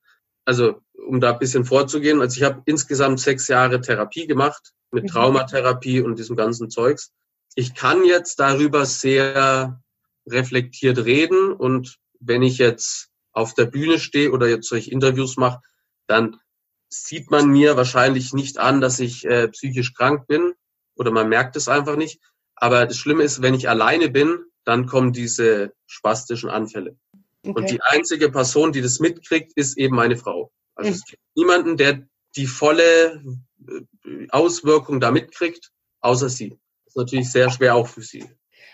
Also 0.45 0.81
um 1.05 1.21
da 1.21 1.33
ein 1.33 1.41
bisschen 1.41 1.65
vorzugehen. 1.65 2.21
Also 2.21 2.37
ich 2.37 2.45
habe 2.45 2.63
insgesamt 2.67 3.19
sechs 3.19 3.49
Jahre 3.49 3.81
Therapie 3.81 4.29
gemacht 4.29 4.73
mit 4.93 5.03
mhm. 5.03 5.09
Traumatherapie 5.09 6.01
und 6.01 6.17
diesem 6.17 6.37
ganzen 6.37 6.71
Zeugs. 6.71 7.11
Ich 7.57 7.75
kann 7.75 8.05
jetzt 8.05 8.39
darüber 8.39 8.87
sehr 8.87 9.83
reflektiert 10.29 10.99
reden 10.99 11.51
und 11.51 11.99
wenn 12.21 12.43
ich 12.43 12.59
jetzt 12.59 13.09
auf 13.33 13.55
der 13.55 13.65
Bühne 13.65 13.99
stehe 13.99 14.31
oder 14.31 14.47
jetzt 14.47 14.69
solche 14.69 14.93
Interviews 14.93 15.37
mache, 15.37 15.61
dann 16.09 16.41
sieht 16.89 17.31
man 17.31 17.49
mir 17.49 17.77
wahrscheinlich 17.77 18.33
nicht 18.33 18.59
an, 18.59 18.81
dass 18.81 18.99
ich 18.99 19.25
äh, 19.25 19.49
psychisch 19.49 19.95
krank 19.95 20.27
bin 20.27 20.55
oder 20.97 21.11
man 21.11 21.29
merkt 21.29 21.57
es 21.57 21.69
einfach 21.69 21.97
nicht. 21.97 22.21
Aber 22.57 22.87
das 22.87 22.97
Schlimme 22.97 23.23
ist, 23.23 23.43
wenn 23.43 23.55
ich 23.55 23.69
alleine 23.69 24.09
bin, 24.09 24.39
dann 24.65 24.87
kommen 24.87 25.13
diese 25.13 25.73
spastischen 25.87 26.51
Anfälle. 26.51 26.97
Okay. 27.43 27.53
Und 27.55 27.71
die 27.71 27.81
einzige 27.83 28.31
Person, 28.31 28.73
die 28.73 28.83
das 28.83 29.01
mitkriegt, 29.01 29.53
ist 29.55 29.79
eben 29.79 29.95
meine 29.95 30.17
Frau. 30.17 30.51
Also 30.75 30.91
mhm. 30.91 30.97
es 30.97 31.05
gibt 31.05 31.23
niemanden, 31.37 31.77
der 31.77 32.07
die 32.37 32.47
volle 32.47 33.23
äh, 33.67 34.29
Auswirkung 34.31 35.01
da 35.01 35.11
mitkriegt, 35.11 35.71
außer 36.01 36.29
sie. 36.29 36.51
Das 36.85 36.95
ist 36.95 36.97
natürlich 36.97 37.31
sehr 37.31 37.51
schwer 37.51 37.75
auch 37.75 37.89
für 37.89 38.03
sie. 38.03 38.25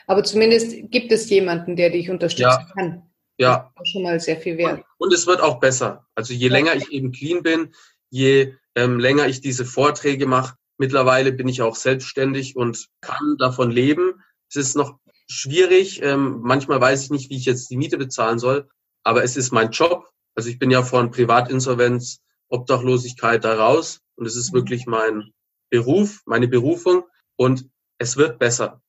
Aber 0.06 0.22
zumindest 0.22 0.90
gibt 0.90 1.12
es 1.12 1.28
jemanden, 1.30 1.76
der 1.76 1.90
dich 1.90 2.10
unterstützen 2.10 2.66
ja. 2.66 2.72
kann. 2.74 3.10
Ja. 3.38 3.72
Schon 3.84 4.02
mal 4.02 4.20
sehr 4.20 4.38
viel 4.38 4.56
wert. 4.58 4.84
Und, 4.98 5.08
und 5.08 5.12
es 5.12 5.26
wird 5.26 5.40
auch 5.40 5.60
besser. 5.60 6.06
Also 6.14 6.32
je 6.34 6.48
länger 6.48 6.74
ich 6.74 6.90
eben 6.90 7.12
clean 7.12 7.42
bin, 7.42 7.74
je 8.10 8.54
ähm, 8.74 8.98
länger 8.98 9.26
ich 9.26 9.40
diese 9.40 9.64
Vorträge 9.64 10.26
mache, 10.26 10.56
mittlerweile 10.78 11.32
bin 11.32 11.48
ich 11.48 11.62
auch 11.62 11.76
selbstständig 11.76 12.56
und 12.56 12.88
kann 13.00 13.36
davon 13.38 13.70
leben. 13.70 14.22
Es 14.48 14.56
ist 14.56 14.76
noch 14.76 14.98
schwierig. 15.28 16.02
Ähm, 16.02 16.40
manchmal 16.42 16.80
weiß 16.80 17.04
ich 17.04 17.10
nicht, 17.10 17.30
wie 17.30 17.36
ich 17.36 17.44
jetzt 17.44 17.70
die 17.70 17.76
Miete 17.76 17.98
bezahlen 17.98 18.38
soll, 18.38 18.68
aber 19.02 19.24
es 19.24 19.36
ist 19.36 19.52
mein 19.52 19.70
Job. 19.70 20.10
Also 20.34 20.48
ich 20.48 20.58
bin 20.58 20.70
ja 20.70 20.82
von 20.82 21.10
Privatinsolvenz, 21.10 22.20
Obdachlosigkeit 22.48 23.44
da 23.44 23.54
raus 23.54 24.00
und 24.16 24.26
es 24.26 24.36
ist 24.36 24.52
mhm. 24.52 24.58
wirklich 24.58 24.86
mein 24.86 25.32
Beruf, 25.70 26.22
meine 26.26 26.48
Berufung 26.48 27.04
und 27.36 27.68
es 27.98 28.16
wird 28.16 28.38
besser. 28.38 28.82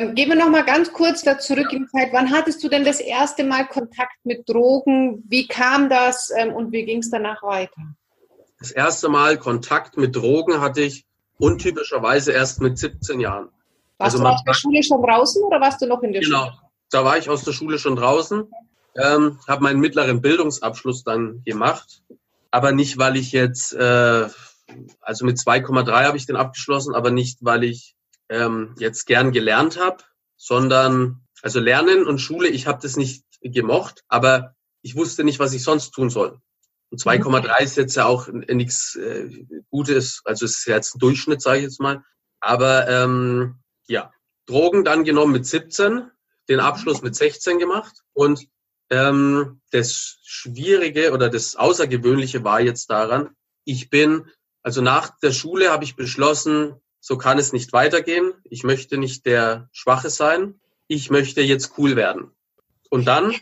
Gehen 0.00 0.30
wir 0.30 0.36
noch 0.36 0.48
mal 0.48 0.64
ganz 0.64 0.94
kurz 0.94 1.22
da 1.22 1.38
zurück 1.38 1.70
in 1.72 1.80
die 1.80 1.86
Zeit. 1.88 2.08
Wann 2.12 2.30
hattest 2.30 2.64
du 2.64 2.70
denn 2.70 2.84
das 2.84 3.00
erste 3.00 3.44
Mal 3.44 3.68
Kontakt 3.68 4.16
mit 4.24 4.48
Drogen? 4.48 5.22
Wie 5.28 5.46
kam 5.46 5.90
das 5.90 6.32
ähm, 6.34 6.54
und 6.54 6.72
wie 6.72 6.86
ging 6.86 7.00
es 7.00 7.10
danach 7.10 7.42
weiter? 7.42 7.82
Das 8.58 8.70
erste 8.70 9.10
Mal 9.10 9.36
Kontakt 9.36 9.98
mit 9.98 10.16
Drogen 10.16 10.62
hatte 10.62 10.80
ich 10.80 11.04
untypischerweise 11.38 12.32
erst 12.32 12.62
mit 12.62 12.78
17 12.78 13.20
Jahren. 13.20 13.50
Warst 13.98 14.16
also 14.16 14.24
du 14.24 14.30
aus 14.30 14.42
der 14.44 14.54
Schule 14.54 14.82
schon 14.82 15.02
draußen 15.02 15.42
oder 15.42 15.60
warst 15.60 15.82
du 15.82 15.86
noch 15.86 16.02
in 16.02 16.12
der 16.12 16.22
genau, 16.22 16.38
Schule? 16.38 16.50
Genau, 16.50 16.70
da 16.90 17.04
war 17.04 17.18
ich 17.18 17.28
aus 17.28 17.44
der 17.44 17.52
Schule 17.52 17.78
schon 17.78 17.96
draußen, 17.96 18.50
ähm, 18.96 19.38
habe 19.46 19.62
meinen 19.62 19.80
mittleren 19.80 20.22
Bildungsabschluss 20.22 21.04
dann 21.04 21.42
gemacht, 21.44 22.02
aber 22.50 22.72
nicht, 22.72 22.96
weil 22.96 23.16
ich 23.16 23.32
jetzt, 23.32 23.74
äh, 23.74 24.28
also 25.02 25.26
mit 25.26 25.36
2,3 25.36 26.04
habe 26.04 26.16
ich 26.16 26.24
den 26.24 26.36
abgeschlossen, 26.36 26.94
aber 26.94 27.10
nicht, 27.10 27.38
weil 27.42 27.64
ich 27.64 27.96
ähm, 28.30 28.74
jetzt 28.78 29.06
gern 29.06 29.32
gelernt 29.32 29.78
habe, 29.78 29.98
sondern 30.36 31.26
also 31.42 31.60
Lernen 31.60 32.06
und 32.06 32.18
Schule, 32.18 32.48
ich 32.48 32.66
habe 32.66 32.80
das 32.80 32.96
nicht 32.96 33.24
gemocht, 33.42 34.02
aber 34.08 34.54
ich 34.82 34.96
wusste 34.96 35.24
nicht, 35.24 35.38
was 35.38 35.52
ich 35.52 35.62
sonst 35.62 35.90
tun 35.90 36.08
soll. 36.08 36.40
Und 36.90 37.00
2,3 37.00 37.62
ist 37.62 37.76
jetzt 37.76 37.96
ja 37.96 38.06
auch 38.06 38.28
nichts 38.28 38.96
äh, 38.96 39.44
Gutes, 39.70 40.22
also 40.24 40.44
es 40.44 40.58
ist 40.58 40.66
jetzt 40.66 40.96
ein 40.96 40.98
Durchschnitt, 40.98 41.42
sage 41.42 41.58
ich 41.58 41.64
jetzt 41.64 41.80
mal. 41.80 42.02
Aber 42.40 42.88
ähm, 42.88 43.60
ja, 43.86 44.12
Drogen 44.46 44.84
dann 44.84 45.04
genommen 45.04 45.32
mit 45.32 45.46
17, 45.46 46.10
den 46.48 46.60
Abschluss 46.60 47.02
mit 47.02 47.14
16 47.14 47.58
gemacht 47.58 48.02
und 48.12 48.46
ähm, 48.90 49.60
das 49.70 50.18
Schwierige 50.24 51.12
oder 51.12 51.28
das 51.28 51.54
Außergewöhnliche 51.54 52.42
war 52.42 52.60
jetzt 52.60 52.90
daran, 52.90 53.30
ich 53.64 53.88
bin, 53.88 54.28
also 54.62 54.82
nach 54.82 55.18
der 55.20 55.32
Schule 55.32 55.70
habe 55.70 55.84
ich 55.84 55.96
beschlossen, 55.96 56.74
so 57.00 57.16
kann 57.16 57.38
es 57.38 57.52
nicht 57.52 57.72
weitergehen. 57.72 58.32
Ich 58.44 58.62
möchte 58.62 58.98
nicht 58.98 59.26
der 59.26 59.68
Schwache 59.72 60.10
sein. 60.10 60.60
Ich 60.86 61.10
möchte 61.10 61.40
jetzt 61.40 61.72
cool 61.78 61.96
werden. 61.96 62.30
Und 62.90 63.06
dann 63.06 63.34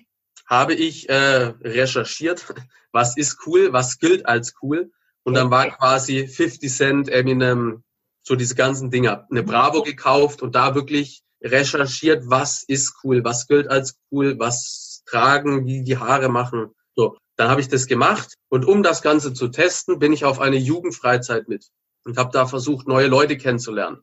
habe 0.47 0.75
ich 0.75 1.09
äh, 1.09 1.53
recherchiert, 1.63 2.55
was 2.93 3.17
ist 3.17 3.39
cool, 3.47 3.73
was 3.73 3.99
gilt 3.99 4.27
als 4.27 4.55
cool. 4.63 4.91
Und 5.25 5.35
dann 5.35 5.51
war 5.51 5.69
quasi 5.71 6.27
50 6.27 6.73
Cent, 6.73 7.09
Eminem, 7.09 7.83
so 8.23 8.35
diese 8.35 8.55
ganzen 8.55 8.91
Dinger. 8.91 9.27
Eine 9.31 9.43
Bravo 9.43 9.83
gekauft 9.83 10.41
und 10.41 10.55
da 10.55 10.75
wirklich 10.75 11.23
recherchiert, 11.43 12.25
was 12.27 12.63
ist 12.63 12.95
cool, 13.03 13.25
was 13.25 13.47
gilt 13.47 13.69
als 13.69 13.99
cool, 14.11 14.39
was 14.39 15.03
tragen, 15.07 15.67
wie 15.67 15.83
die 15.83 15.99
Haare 15.99 16.29
machen. 16.29 16.75
So, 16.95 17.17
dann 17.37 17.51
habe 17.51 17.61
ich 17.61 17.69
das 17.69 17.87
gemacht 17.87 18.35
und 18.49 18.65
um 18.65 18.83
das 18.83 19.03
Ganze 19.03 19.33
zu 19.33 19.49
testen, 19.49 19.99
bin 19.99 20.13
ich 20.13 20.25
auf 20.25 20.41
eine 20.41 20.57
Jugendfreizeit 20.57 21.49
mit 21.49 21.69
und 22.09 22.17
habe 22.17 22.31
da 22.33 22.47
versucht, 22.47 22.89
neue 22.89 23.07
Leute 23.07 23.37
kennenzulernen. 23.37 23.99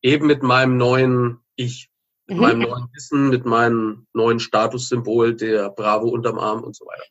Eben 0.00 0.28
mit 0.28 0.44
meinem 0.44 0.76
neuen 0.76 1.40
Ich, 1.56 1.90
mit 2.26 2.36
mhm. 2.36 2.42
meinem 2.42 2.58
neuen 2.60 2.88
Wissen, 2.94 3.28
mit 3.30 3.44
meinem 3.44 4.06
neuen 4.12 4.38
Statussymbol, 4.38 5.34
der 5.34 5.68
Bravo 5.68 6.08
unterm 6.08 6.38
Arm 6.38 6.62
und 6.62 6.76
so 6.76 6.86
weiter. 6.86 7.02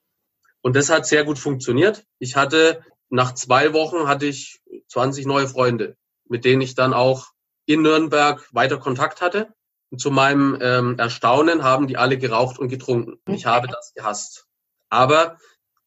Und 0.61 0.77
das 0.77 0.89
hat 0.89 1.05
sehr 1.05 1.25
gut 1.25 1.37
funktioniert. 1.37 2.05
Ich 2.17 2.37
hatte, 2.37 2.81
nach 3.09 3.33
zwei 3.33 3.73
Wochen 3.73 4.07
hatte 4.07 4.25
ich 4.25 4.61
20 4.87 5.25
neue 5.25 5.49
Freunde, 5.49 5.97
mit 6.29 6.45
denen 6.45 6.61
ich 6.61 6.75
dann 6.75 6.93
auch 6.93 7.27
in 7.65 7.81
Nürnberg 7.81 8.47
weiter 8.53 8.77
Kontakt 8.77 9.19
hatte. 9.19 9.53
Und 9.89 9.99
zu 9.99 10.11
meinem 10.11 10.57
ähm, 10.61 10.97
Erstaunen 10.97 11.63
haben 11.63 11.87
die 11.87 11.97
alle 11.97 12.17
geraucht 12.17 12.57
und 12.57 12.69
getrunken. 12.69 13.19
Ich 13.27 13.45
habe 13.45 13.67
das 13.67 13.93
gehasst. 13.93 14.47
Aber 14.89 15.39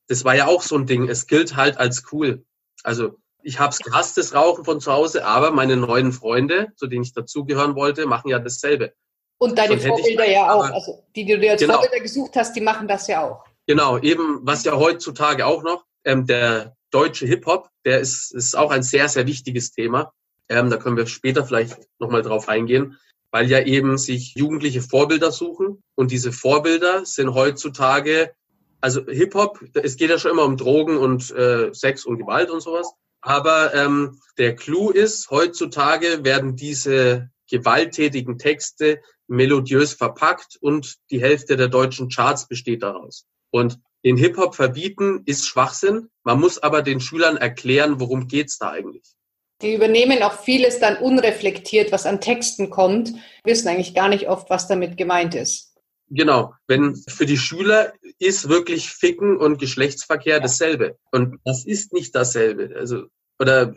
das 0.07 0.27
war 0.27 0.35
ja 0.35 0.49
auch 0.49 0.61
so 0.61 0.77
ein 0.77 0.85
Ding. 0.85 1.09
Es 1.09 1.27
gilt 1.27 1.57
halt 1.57 1.79
als 1.79 2.13
cool. 2.13 2.45
Also 2.83 3.20
ich 3.43 3.59
habe 3.59 3.71
es 3.71 3.79
gehasst, 3.79 4.17
das 4.17 4.35
Rauchen 4.35 4.65
von 4.65 4.81
zu 4.81 4.93
Hause, 4.93 5.25
aber 5.25 5.51
meine 5.51 5.77
neuen 5.77 6.13
Freunde, 6.13 6.69
zu 6.77 6.87
denen 6.87 7.03
ich 7.03 7.13
dazugehören 7.13 7.75
wollte, 7.75 8.07
machen 8.07 8.29
ja 8.29 8.39
dasselbe. 8.39 8.93
Und 9.39 9.57
deine 9.57 9.81
Sonst 9.81 9.87
Vorbilder 9.87 10.29
ja 10.29 10.53
auch, 10.53 10.71
also 10.71 11.03
die, 11.17 11.25
die 11.25 11.33
du 11.33 11.41
dir 11.41 11.53
als 11.53 11.61
genau. 11.61 11.75
Vorbilder 11.75 12.01
gesucht 12.01 12.37
hast, 12.37 12.55
die 12.55 12.61
machen 12.61 12.87
das 12.87 13.07
ja 13.07 13.25
auch. 13.25 13.45
Genau, 13.67 13.99
eben, 13.99 14.41
was 14.43 14.65
ja 14.65 14.77
heutzutage 14.77 15.47
auch 15.47 15.63
noch, 15.63 15.85
ähm, 16.05 16.27
der 16.27 16.77
deutsche 16.91 17.27
Hip-Hop, 17.27 17.69
der 17.85 18.01
ist, 18.01 18.33
ist 18.33 18.57
auch 18.57 18.71
ein 18.71 18.83
sehr, 18.83 19.09
sehr 19.09 19.27
wichtiges 19.27 19.73
Thema. 19.73 20.13
Ähm, 20.49 20.71
da 20.71 20.77
können 20.77 20.97
wir 20.97 21.07
später 21.07 21.47
vielleicht 21.47 21.79
nochmal 21.99 22.23
drauf 22.23 22.49
eingehen, 22.49 22.99
weil 23.31 23.49
ja 23.49 23.61
eben 23.61 23.97
sich 23.97 24.35
Jugendliche 24.35 24.83
Vorbilder 24.83 25.31
suchen 25.31 25.83
und 25.95 26.11
diese 26.11 26.33
Vorbilder 26.33 27.07
sind 27.07 27.33
heutzutage, 27.33 28.33
also 28.81 29.07
Hip-Hop, 29.07 29.61
es 29.75 29.97
geht 29.97 30.11
ja 30.11 30.19
schon 30.19 30.33
immer 30.33 30.45
um 30.45 30.57
Drogen 30.57 30.97
und 30.97 31.31
äh, 31.31 31.73
Sex 31.73 32.05
und 32.05 32.19
Gewalt 32.19 32.51
und 32.51 32.61
sowas. 32.61 32.93
Aber 33.23 33.75
ähm, 33.75 34.19
der 34.39 34.57
Clou 34.57 34.91
ist, 34.91 35.31
heutzutage 35.31 36.25
werden 36.25 36.57
diese 36.57 37.31
gewalttätigen 37.51 38.39
Texte 38.39 39.01
melodiös 39.27 39.93
verpackt 39.93 40.57
und 40.61 40.97
die 41.11 41.21
Hälfte 41.21 41.57
der 41.57 41.69
deutschen 41.69 42.09
Charts 42.09 42.49
besteht 42.49 42.83
daraus. 42.83 43.27
Und 43.51 43.79
den 44.05 44.17
Hip-Hop 44.17 44.55
verbieten 44.55 45.23
ist 45.27 45.47
Schwachsinn. 45.47 46.09
Man 46.25 46.41
muss 46.41 46.59
aber 46.59 46.83
den 46.83 47.01
Schülern 47.01 47.37
erklären, 47.37 48.01
worum 48.01 48.29
geht's 48.29 48.59
da 48.59 48.71
eigentlich. 48.71 49.15
Die 49.63 49.75
übernehmen 49.75 50.23
auch 50.23 50.41
vieles 50.41 50.79
dann 50.79 50.97
unreflektiert, 50.97 51.93
was 51.93 52.07
an 52.07 52.23
Texten 52.23 52.71
kommt, 52.71 53.13
wissen 53.45 53.69
eigentlich 53.69 53.95
gar 53.95 54.09
nicht 54.09 54.29
oft, 54.29 54.49
was 54.49 54.69
damit 54.69 54.97
gemeint 54.97 55.35
ist. 55.35 55.70
Genau, 56.11 56.55
wenn 56.67 56.97
für 56.97 57.25
die 57.25 57.39
Schüler 57.39 57.93
ist 58.19 58.49
wirklich 58.49 58.91
Ficken 58.91 59.37
und 59.37 59.59
Geschlechtsverkehr 59.59 60.41
dasselbe. 60.41 60.99
Und 61.13 61.39
das 61.45 61.65
ist 61.65 61.93
nicht 61.93 62.15
dasselbe. 62.17 62.75
Also, 62.77 63.05
oder 63.39 63.73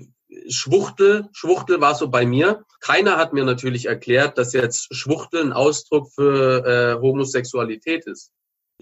Schwuchtel, 0.49 1.29
Schwuchtel 1.31 1.79
war 1.79 1.93
so 1.93 2.09
bei 2.09 2.25
mir. 2.25 2.65
Keiner 2.79 3.17
hat 3.17 3.33
mir 3.33 3.45
natürlich 3.45 3.85
erklärt, 3.85 4.39
dass 4.39 4.53
jetzt 4.53 4.93
Schwuchtel 4.95 5.41
ein 5.41 5.53
Ausdruck 5.53 6.11
für 6.11 6.65
äh, 6.65 7.01
Homosexualität 7.01 8.07
ist. 8.07 8.31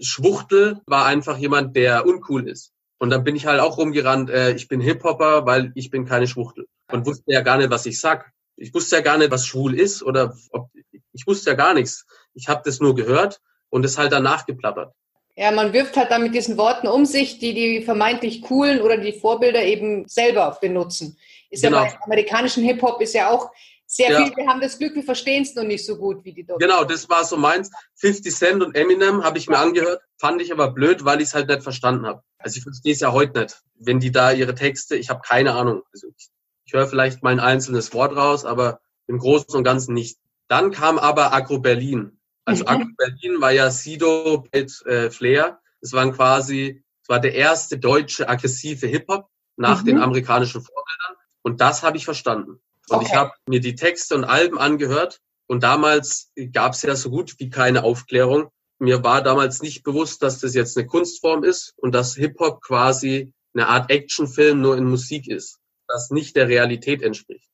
Schwuchtel 0.00 0.80
war 0.86 1.04
einfach 1.04 1.36
jemand, 1.36 1.76
der 1.76 2.06
uncool 2.06 2.48
ist. 2.48 2.72
Und 2.98 3.10
dann 3.10 3.24
bin 3.24 3.36
ich 3.36 3.46
halt 3.46 3.60
auch 3.60 3.78
rumgerannt, 3.78 4.30
äh, 4.30 4.52
ich 4.52 4.68
bin 4.68 4.80
Hip-Hopper, 4.80 5.44
weil 5.44 5.72
ich 5.74 5.90
bin 5.90 6.06
keine 6.06 6.26
Schwuchtel. 6.26 6.68
Und 6.90 7.04
wusste 7.04 7.32
ja 7.32 7.42
gar 7.42 7.58
nicht, 7.58 7.70
was 7.70 7.84
ich 7.84 8.00
sag. 8.00 8.32
Ich 8.56 8.72
wusste 8.72 8.96
ja 8.96 9.02
gar 9.02 9.18
nicht, 9.18 9.30
was 9.30 9.46
schwul 9.46 9.74
ist 9.74 10.02
oder 10.02 10.36
ob, 10.50 10.70
ich 11.12 11.26
wusste 11.26 11.50
ja 11.50 11.56
gar 11.56 11.74
nichts. 11.74 12.06
Ich 12.34 12.48
habe 12.48 12.62
das 12.64 12.80
nur 12.80 12.94
gehört 12.94 13.40
und 13.70 13.84
es 13.84 13.98
halt 13.98 14.12
danach 14.12 14.46
geplappert. 14.46 14.94
Ja, 15.34 15.50
man 15.50 15.72
wirft 15.72 15.96
halt 15.96 16.10
dann 16.10 16.22
mit 16.22 16.34
diesen 16.34 16.58
Worten 16.58 16.86
um 16.86 17.06
sich, 17.06 17.38
die 17.38 17.54
die 17.54 17.82
vermeintlich 17.82 18.42
coolen 18.42 18.82
oder 18.82 18.98
die 18.98 19.12
Vorbilder 19.12 19.62
eben 19.62 20.06
selber 20.06 20.58
benutzen. 20.60 21.16
Ist 21.48 21.62
genau. 21.62 21.84
ja 21.84 21.90
bei 21.90 22.02
amerikanischen 22.04 22.64
Hip-Hop 22.64 23.00
ist 23.00 23.14
ja 23.14 23.30
auch 23.30 23.50
sehr 23.86 24.10
ja. 24.10 24.24
viel, 24.24 24.36
wir 24.36 24.46
haben 24.46 24.60
das 24.60 24.78
Glück, 24.78 24.94
wir 24.94 25.02
verstehen 25.02 25.42
es 25.42 25.54
noch 25.54 25.64
nicht 25.64 25.84
so 25.84 25.96
gut 25.96 26.24
wie 26.24 26.32
die 26.32 26.44
Deutschen. 26.44 26.60
Genau, 26.60 26.84
das 26.84 27.10
war 27.10 27.24
so 27.24 27.36
meins. 27.36 27.70
50 27.96 28.34
Cent 28.34 28.62
und 28.62 28.74
Eminem 28.74 29.22
habe 29.22 29.36
ich 29.36 29.48
mir 29.48 29.58
angehört, 29.58 30.00
fand 30.16 30.40
ich 30.40 30.50
aber 30.50 30.70
blöd, 30.70 31.04
weil 31.04 31.20
ich 31.20 31.28
es 31.28 31.34
halt 31.34 31.48
nicht 31.48 31.62
verstanden 31.62 32.06
habe. 32.06 32.22
Also 32.38 32.56
ich 32.56 32.62
verstehe 32.62 32.94
es 32.94 33.00
ja 33.00 33.12
heute 33.12 33.40
nicht. 33.40 33.60
Wenn 33.74 34.00
die 34.00 34.10
da 34.10 34.32
ihre 34.32 34.54
Texte, 34.54 34.96
ich 34.96 35.10
habe 35.10 35.20
keine 35.20 35.52
Ahnung. 35.52 35.82
Also 35.92 36.08
ich, 36.16 36.28
ich 36.64 36.72
höre 36.72 36.86
vielleicht 36.86 37.22
mal 37.22 37.30
ein 37.30 37.40
einzelnes 37.40 37.92
Wort 37.92 38.16
raus, 38.16 38.46
aber 38.46 38.80
im 39.08 39.18
Großen 39.18 39.54
und 39.54 39.62
Ganzen 39.64 39.92
nicht. 39.92 40.18
Dann 40.48 40.70
kam 40.70 40.98
aber 40.98 41.34
Agro 41.34 41.58
Berlin. 41.58 42.18
Also 42.44 42.64
mhm. 42.64 42.68
Agro 42.68 42.86
Berlin 42.96 43.40
war 43.40 43.52
ja 43.52 43.70
Sido 43.70 44.44
mit 44.52 44.84
äh, 44.86 45.10
Flair. 45.10 45.60
Es 45.80 45.92
waren 45.92 46.12
quasi, 46.12 46.82
es 47.02 47.08
war 47.08 47.20
der 47.20 47.34
erste 47.34 47.78
deutsche 47.78 48.28
aggressive 48.28 48.86
Hip-Hop 48.86 49.28
nach 49.56 49.82
mhm. 49.82 49.86
den 49.86 49.98
amerikanischen 50.00 50.60
Vorbildern. 50.60 51.16
Und 51.42 51.60
das 51.60 51.82
habe 51.82 51.96
ich 51.96 52.04
verstanden. 52.04 52.60
Und 52.88 52.96
okay. 52.96 53.06
ich 53.06 53.14
habe 53.14 53.32
mir 53.46 53.60
die 53.60 53.74
Texte 53.74 54.14
und 54.14 54.24
Alben 54.24 54.58
angehört. 54.58 55.20
Und 55.46 55.62
damals 55.62 56.32
gab 56.52 56.72
es 56.72 56.82
ja 56.82 56.96
so 56.96 57.10
gut 57.10 57.34
wie 57.38 57.50
keine 57.50 57.84
Aufklärung. 57.84 58.50
Mir 58.78 59.04
war 59.04 59.22
damals 59.22 59.62
nicht 59.62 59.82
bewusst, 59.82 60.22
dass 60.22 60.40
das 60.40 60.54
jetzt 60.54 60.76
eine 60.76 60.86
Kunstform 60.86 61.44
ist 61.44 61.74
und 61.76 61.94
dass 61.94 62.14
Hip-Hop 62.16 62.62
quasi 62.62 63.32
eine 63.54 63.68
Art 63.68 63.90
Actionfilm 63.90 64.60
nur 64.60 64.76
in 64.76 64.84
Musik 64.84 65.28
ist, 65.28 65.58
das 65.86 66.10
nicht 66.10 66.36
der 66.36 66.48
Realität 66.48 67.02
entspricht. 67.02 67.48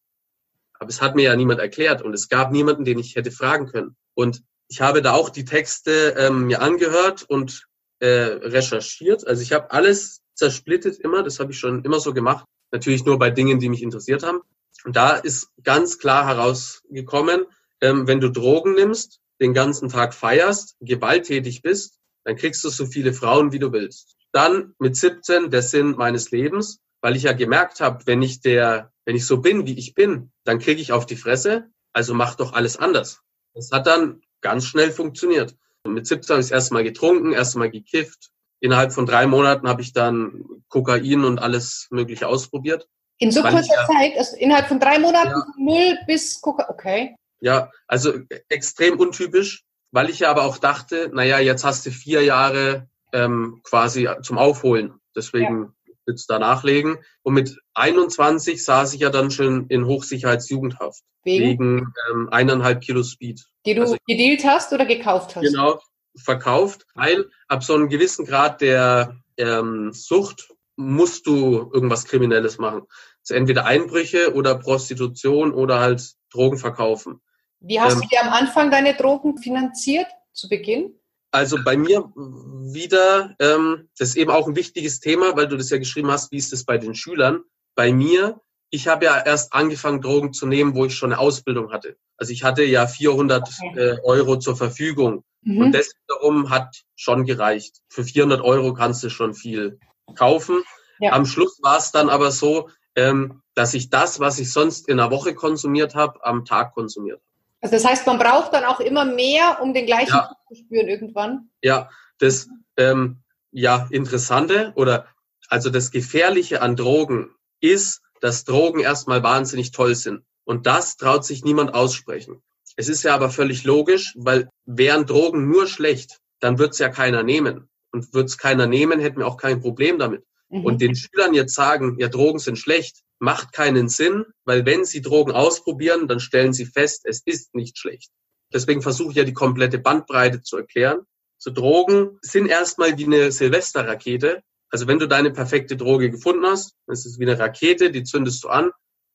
Aber 0.78 0.88
es 0.88 1.02
hat 1.02 1.16
mir 1.16 1.24
ja 1.24 1.36
niemand 1.36 1.60
erklärt 1.60 2.02
und 2.02 2.14
es 2.14 2.28
gab 2.28 2.52
niemanden, 2.52 2.84
den 2.84 2.98
ich 2.98 3.16
hätte 3.16 3.32
fragen 3.32 3.66
können. 3.66 3.96
Und 4.14 4.42
ich 4.68 4.80
habe 4.80 5.02
da 5.02 5.12
auch 5.12 5.30
die 5.30 5.44
Texte 5.44 6.14
ähm, 6.18 6.46
mir 6.46 6.60
angehört 6.60 7.24
und 7.28 7.66
äh, 8.00 8.08
recherchiert. 8.08 9.26
Also 9.26 9.42
ich 9.42 9.52
habe 9.52 9.70
alles 9.70 10.22
zersplittet 10.34 10.98
immer, 11.00 11.22
das 11.22 11.40
habe 11.40 11.52
ich 11.52 11.58
schon 11.58 11.84
immer 11.84 12.00
so 12.00 12.12
gemacht. 12.12 12.44
Natürlich 12.70 13.04
nur 13.04 13.18
bei 13.18 13.30
Dingen, 13.30 13.58
die 13.58 13.68
mich 13.68 13.82
interessiert 13.82 14.22
haben. 14.22 14.40
Und 14.84 14.94
da 14.94 15.10
ist 15.10 15.48
ganz 15.64 15.98
klar 15.98 16.26
herausgekommen, 16.26 17.46
ähm, 17.80 18.06
wenn 18.06 18.20
du 18.20 18.30
Drogen 18.30 18.74
nimmst, 18.74 19.20
den 19.40 19.54
ganzen 19.54 19.88
Tag 19.88 20.14
feierst, 20.14 20.76
gewalttätig 20.80 21.62
bist, 21.62 21.98
dann 22.24 22.36
kriegst 22.36 22.62
du 22.64 22.68
so 22.68 22.86
viele 22.86 23.12
Frauen, 23.12 23.52
wie 23.52 23.58
du 23.58 23.72
willst. 23.72 24.16
Dann 24.32 24.74
mit 24.78 24.96
17 24.96 25.50
der 25.50 25.62
Sinn 25.62 25.92
meines 25.92 26.30
Lebens, 26.30 26.80
weil 27.00 27.16
ich 27.16 27.22
ja 27.22 27.32
gemerkt 27.32 27.80
habe, 27.80 28.06
wenn 28.06 28.20
ich 28.22 28.40
der, 28.40 28.92
wenn 29.06 29.16
ich 29.16 29.26
so 29.26 29.38
bin, 29.38 29.66
wie 29.66 29.78
ich 29.78 29.94
bin, 29.94 30.30
dann 30.44 30.58
kriege 30.58 30.80
ich 30.80 30.92
auf 30.92 31.06
die 31.06 31.16
Fresse. 31.16 31.70
Also 31.92 32.14
mach 32.14 32.34
doch 32.34 32.52
alles 32.52 32.76
anders. 32.76 33.20
Das 33.54 33.70
hat 33.72 33.86
dann 33.86 34.20
ganz 34.40 34.66
schnell 34.66 34.90
funktioniert. 34.90 35.56
Und 35.82 35.94
mit 35.94 36.06
17 36.06 36.34
habe 36.34 36.40
ich 36.40 36.46
das 36.46 36.52
erste 36.52 36.74
Mal 36.74 36.84
getrunken, 36.84 37.32
erste 37.32 37.58
Mal 37.58 37.70
gekifft. 37.70 38.30
Innerhalb 38.60 38.92
von 38.92 39.06
drei 39.06 39.26
Monaten 39.26 39.68
habe 39.68 39.82
ich 39.82 39.92
dann 39.92 40.44
Kokain 40.68 41.24
und 41.24 41.38
alles 41.38 41.86
Mögliche 41.90 42.26
ausprobiert. 42.26 42.88
In 43.18 43.32
so 43.32 43.42
kurzer 43.42 43.74
ja, 43.74 43.86
Zeit, 43.86 44.16
also 44.16 44.36
innerhalb 44.36 44.68
von 44.68 44.78
drei 44.78 44.98
Monaten 44.98 45.30
ja, 45.30 45.46
null 45.56 45.98
bis 46.06 46.40
Coca 46.40 46.68
okay. 46.68 47.16
Ja, 47.40 47.70
also 47.86 48.14
extrem 48.48 48.98
untypisch, 48.98 49.64
weil 49.92 50.10
ich 50.10 50.20
ja 50.20 50.30
aber 50.30 50.44
auch 50.44 50.58
dachte, 50.58 51.10
naja, 51.12 51.38
jetzt 51.38 51.64
hast 51.64 51.86
du 51.86 51.90
vier 51.90 52.22
Jahre 52.22 52.88
ähm, 53.12 53.60
quasi 53.64 54.08
zum 54.22 54.38
Aufholen. 54.38 54.94
Deswegen 55.16 55.62
ja. 55.62 55.72
Willst 56.08 56.28
du 56.28 56.32
da 56.34 56.38
nachlegen. 56.40 56.98
Und 57.22 57.34
mit 57.34 57.56
21 57.74 58.64
saß 58.64 58.94
ich 58.94 59.00
ja 59.00 59.10
dann 59.10 59.30
schon 59.30 59.66
in 59.68 59.86
Hochsicherheitsjugendhaft. 59.86 61.02
Wegen, 61.22 61.44
wegen 61.44 61.94
ähm, 62.10 62.28
eineinhalb 62.30 62.80
Kilo 62.80 63.02
Speed. 63.02 63.44
Die 63.66 63.74
du 63.74 63.82
also, 63.82 63.96
gedealt 64.06 64.44
hast 64.44 64.72
oder 64.72 64.86
gekauft 64.86 65.36
hast? 65.36 65.44
Genau, 65.44 65.80
verkauft, 66.16 66.86
weil 66.94 67.26
ab 67.46 67.62
so 67.62 67.74
einem 67.74 67.88
gewissen 67.88 68.24
Grad 68.24 68.60
der 68.60 69.16
ähm, 69.36 69.92
Sucht 69.92 70.48
musst 70.76 71.26
du 71.26 71.70
irgendwas 71.72 72.06
Kriminelles 72.06 72.58
machen. 72.58 72.82
Also 73.20 73.34
entweder 73.34 73.66
Einbrüche 73.66 74.34
oder 74.34 74.54
Prostitution 74.54 75.52
oder 75.52 75.80
halt 75.80 76.14
Drogen 76.32 76.56
verkaufen. 76.56 77.20
Wie 77.60 77.80
hast 77.80 77.94
ähm, 77.94 78.02
du 78.02 78.08
dir 78.08 78.22
am 78.22 78.32
Anfang 78.32 78.70
deine 78.70 78.94
Drogen 78.94 79.38
finanziert, 79.38 80.06
zu 80.32 80.48
Beginn? 80.48 80.97
Also 81.30 81.58
bei 81.62 81.76
mir 81.76 82.10
wieder, 82.16 83.34
ähm, 83.38 83.88
das 83.98 84.10
ist 84.10 84.16
eben 84.16 84.30
auch 84.30 84.46
ein 84.46 84.56
wichtiges 84.56 85.00
Thema, 85.00 85.36
weil 85.36 85.46
du 85.46 85.56
das 85.56 85.70
ja 85.70 85.78
geschrieben 85.78 86.10
hast, 86.10 86.32
wie 86.32 86.36
ist 86.36 86.52
das 86.52 86.64
bei 86.64 86.78
den 86.78 86.94
Schülern? 86.94 87.40
Bei 87.74 87.92
mir, 87.92 88.40
ich 88.70 88.88
habe 88.88 89.04
ja 89.04 89.20
erst 89.20 89.52
angefangen, 89.52 90.00
Drogen 90.00 90.32
zu 90.32 90.46
nehmen, 90.46 90.74
wo 90.74 90.86
ich 90.86 90.94
schon 90.94 91.12
eine 91.12 91.20
Ausbildung 91.20 91.70
hatte. 91.70 91.96
Also 92.16 92.32
ich 92.32 92.44
hatte 92.44 92.64
ja 92.64 92.86
400 92.86 93.42
okay. 93.42 93.78
äh, 93.78 93.98
Euro 94.04 94.38
zur 94.38 94.56
Verfügung. 94.56 95.24
Mhm. 95.42 95.58
Und 95.58 95.72
das 95.72 95.92
wiederum 96.02 96.50
hat 96.50 96.84
schon 96.96 97.24
gereicht. 97.24 97.76
Für 97.90 98.04
400 98.04 98.40
Euro 98.40 98.72
kannst 98.72 99.04
du 99.04 99.10
schon 99.10 99.34
viel 99.34 99.78
kaufen. 100.14 100.62
Ja. 100.98 101.12
Am 101.12 101.26
Schluss 101.26 101.60
war 101.62 101.78
es 101.78 101.92
dann 101.92 102.08
aber 102.08 102.30
so, 102.32 102.70
ähm, 102.96 103.42
dass 103.54 103.74
ich 103.74 103.90
das, 103.90 104.18
was 104.18 104.38
ich 104.38 104.50
sonst 104.50 104.88
in 104.88 104.98
einer 104.98 105.10
Woche 105.10 105.34
konsumiert 105.34 105.94
habe, 105.94 106.24
am 106.24 106.44
Tag 106.44 106.74
konsumiert 106.74 107.20
Also 107.60 107.74
das 107.74 107.84
heißt, 107.84 108.06
man 108.06 108.18
braucht 108.18 108.52
dann 108.52 108.64
auch 108.64 108.80
immer 108.80 109.04
mehr, 109.04 109.58
um 109.60 109.74
den 109.74 109.86
gleichen 109.86 110.14
ja. 110.14 110.30
zu 110.48 110.54
spüren 110.54 110.88
irgendwann? 110.88 111.50
Ja, 111.62 111.90
das 112.18 112.48
ähm, 112.76 113.22
ja, 113.50 113.88
Interessante 113.90 114.72
oder 114.76 115.06
also 115.48 115.70
das 115.70 115.90
Gefährliche 115.90 116.62
an 116.62 116.76
Drogen 116.76 117.30
ist, 117.60 118.02
dass 118.20 118.44
Drogen 118.44 118.80
erstmal 118.80 119.22
wahnsinnig 119.22 119.72
toll 119.72 119.94
sind. 119.94 120.24
Und 120.44 120.66
das 120.66 120.96
traut 120.96 121.24
sich 121.24 121.44
niemand 121.44 121.74
aussprechen. 121.74 122.42
Es 122.76 122.88
ist 122.88 123.02
ja 123.02 123.14
aber 123.14 123.30
völlig 123.30 123.64
logisch, 123.64 124.14
weil 124.16 124.48
wären 124.64 125.06
Drogen 125.06 125.48
nur 125.48 125.66
schlecht, 125.66 126.20
dann 126.40 126.58
wird 126.58 126.72
es 126.72 126.78
ja 126.78 126.88
keiner 126.88 127.22
nehmen. 127.22 127.68
Und 127.90 128.12
wird 128.12 128.28
es 128.28 128.38
keiner 128.38 128.66
nehmen, 128.66 129.00
hätten 129.00 129.18
wir 129.18 129.26
auch 129.26 129.38
kein 129.38 129.60
Problem 129.60 129.98
damit. 129.98 130.24
Mhm. 130.50 130.64
Und 130.64 130.80
den 130.80 130.94
Schülern 130.94 131.34
jetzt 131.34 131.54
sagen, 131.54 131.96
ja, 131.98 132.08
Drogen 132.08 132.38
sind 132.38 132.58
schlecht, 132.58 133.02
macht 133.18 133.52
keinen 133.52 133.88
Sinn, 133.88 134.24
weil 134.44 134.64
wenn 134.64 134.84
sie 134.84 135.00
Drogen 135.00 135.32
ausprobieren, 135.32 136.08
dann 136.08 136.20
stellen 136.20 136.52
sie 136.52 136.66
fest, 136.66 137.02
es 137.04 137.22
ist 137.24 137.54
nicht 137.54 137.78
schlecht. 137.78 138.10
Deswegen 138.52 138.80
versuche 138.80 139.10
ich 139.10 139.16
ja 139.16 139.24
die 139.24 139.34
komplette 139.34 139.78
Bandbreite 139.78 140.40
zu 140.40 140.56
erklären. 140.56 141.00
So 141.36 141.50
Drogen 141.50 142.18
sind 142.22 142.46
erstmal 142.46 142.96
wie 142.98 143.04
eine 143.04 143.30
Silvesterrakete. 143.30 144.42
Also 144.70 144.86
wenn 144.86 144.98
du 144.98 145.06
deine 145.06 145.30
perfekte 145.30 145.76
Droge 145.76 146.10
gefunden 146.10 146.44
hast, 146.46 146.74
das 146.86 147.06
ist 147.06 147.18
wie 147.18 147.26
eine 147.26 147.38
Rakete, 147.38 147.90
die 147.90 148.04
zündest 148.04 148.44
du 148.44 148.48
an, 148.48 148.70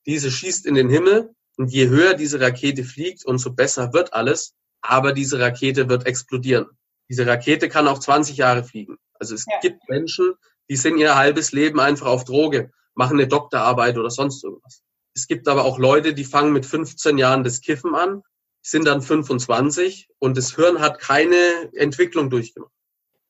diese 0.06 0.32
schießt 0.32 0.66
in 0.66 0.76
den 0.76 0.90
Himmel 0.90 1.34
und 1.58 1.72
je 1.72 1.88
höher 1.88 2.14
diese 2.14 2.40
Rakete 2.40 2.84
fliegt, 2.84 3.26
umso 3.26 3.52
besser 3.52 3.94
wird 3.94 4.14
alles. 4.14 4.54
Aber 4.82 5.14
diese 5.14 5.40
Rakete 5.40 5.88
wird 5.88 6.06
explodieren. 6.06 6.68
Diese 7.10 7.26
Rakete 7.26 7.70
kann 7.70 7.88
auch 7.88 8.00
20 8.00 8.38
Jahre 8.38 8.64
fliegen. 8.64 8.98
Also 9.14 9.36
es 9.36 9.46
ja. 9.50 9.60
gibt 9.62 9.88
Menschen, 9.88 10.34
die 10.70 10.76
sind 10.76 10.98
ihr 10.98 11.16
halbes 11.16 11.52
Leben 11.52 11.80
einfach 11.80 12.08
auf 12.08 12.24
Droge, 12.24 12.72
machen 12.96 13.20
eine 13.20 13.28
Doktorarbeit 13.28 13.98
oder 13.98 14.10
sonst 14.10 14.44
irgendwas. 14.44 14.82
Es 15.16 15.28
gibt 15.28 15.48
aber 15.48 15.66
auch 15.66 15.78
Leute, 15.78 16.14
die 16.14 16.24
fangen 16.24 16.54
mit 16.54 16.66
15 16.66 17.18
Jahren 17.18 17.44
das 17.44 17.62
Kiffen 17.62 17.96
an, 17.96 18.24
sind 18.62 18.86
dann 18.86 19.02
25 19.02 20.10
und 20.20 20.38
das 20.38 20.56
Hirn 20.56 20.80
hat 20.80 21.00
keine 21.00 21.36
Entwicklung 21.74 22.30
durchgemacht. 22.30 22.72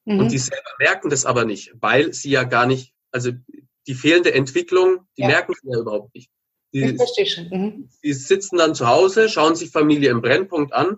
Mhm. 0.05 0.19
Und 0.19 0.31
die 0.31 0.37
selber 0.37 0.71
merken 0.79 1.09
das 1.09 1.25
aber 1.25 1.45
nicht, 1.45 1.73
weil 1.79 2.13
sie 2.13 2.29
ja 2.29 2.43
gar 2.43 2.65
nicht, 2.65 2.93
also 3.11 3.31
die 3.87 3.95
fehlende 3.95 4.33
Entwicklung, 4.33 5.07
die 5.17 5.23
ja. 5.23 5.27
merken 5.27 5.53
sie 5.59 5.69
ja 5.69 5.79
überhaupt 5.79 6.13
nicht. 6.15 6.29
Die, 6.73 6.97
mhm. 7.51 7.89
die 8.03 8.13
sitzen 8.13 8.57
dann 8.57 8.73
zu 8.73 8.87
Hause, 8.87 9.29
schauen 9.29 9.55
sich 9.55 9.69
Familie 9.69 10.09
im 10.09 10.21
Brennpunkt 10.21 10.73
an, 10.73 10.97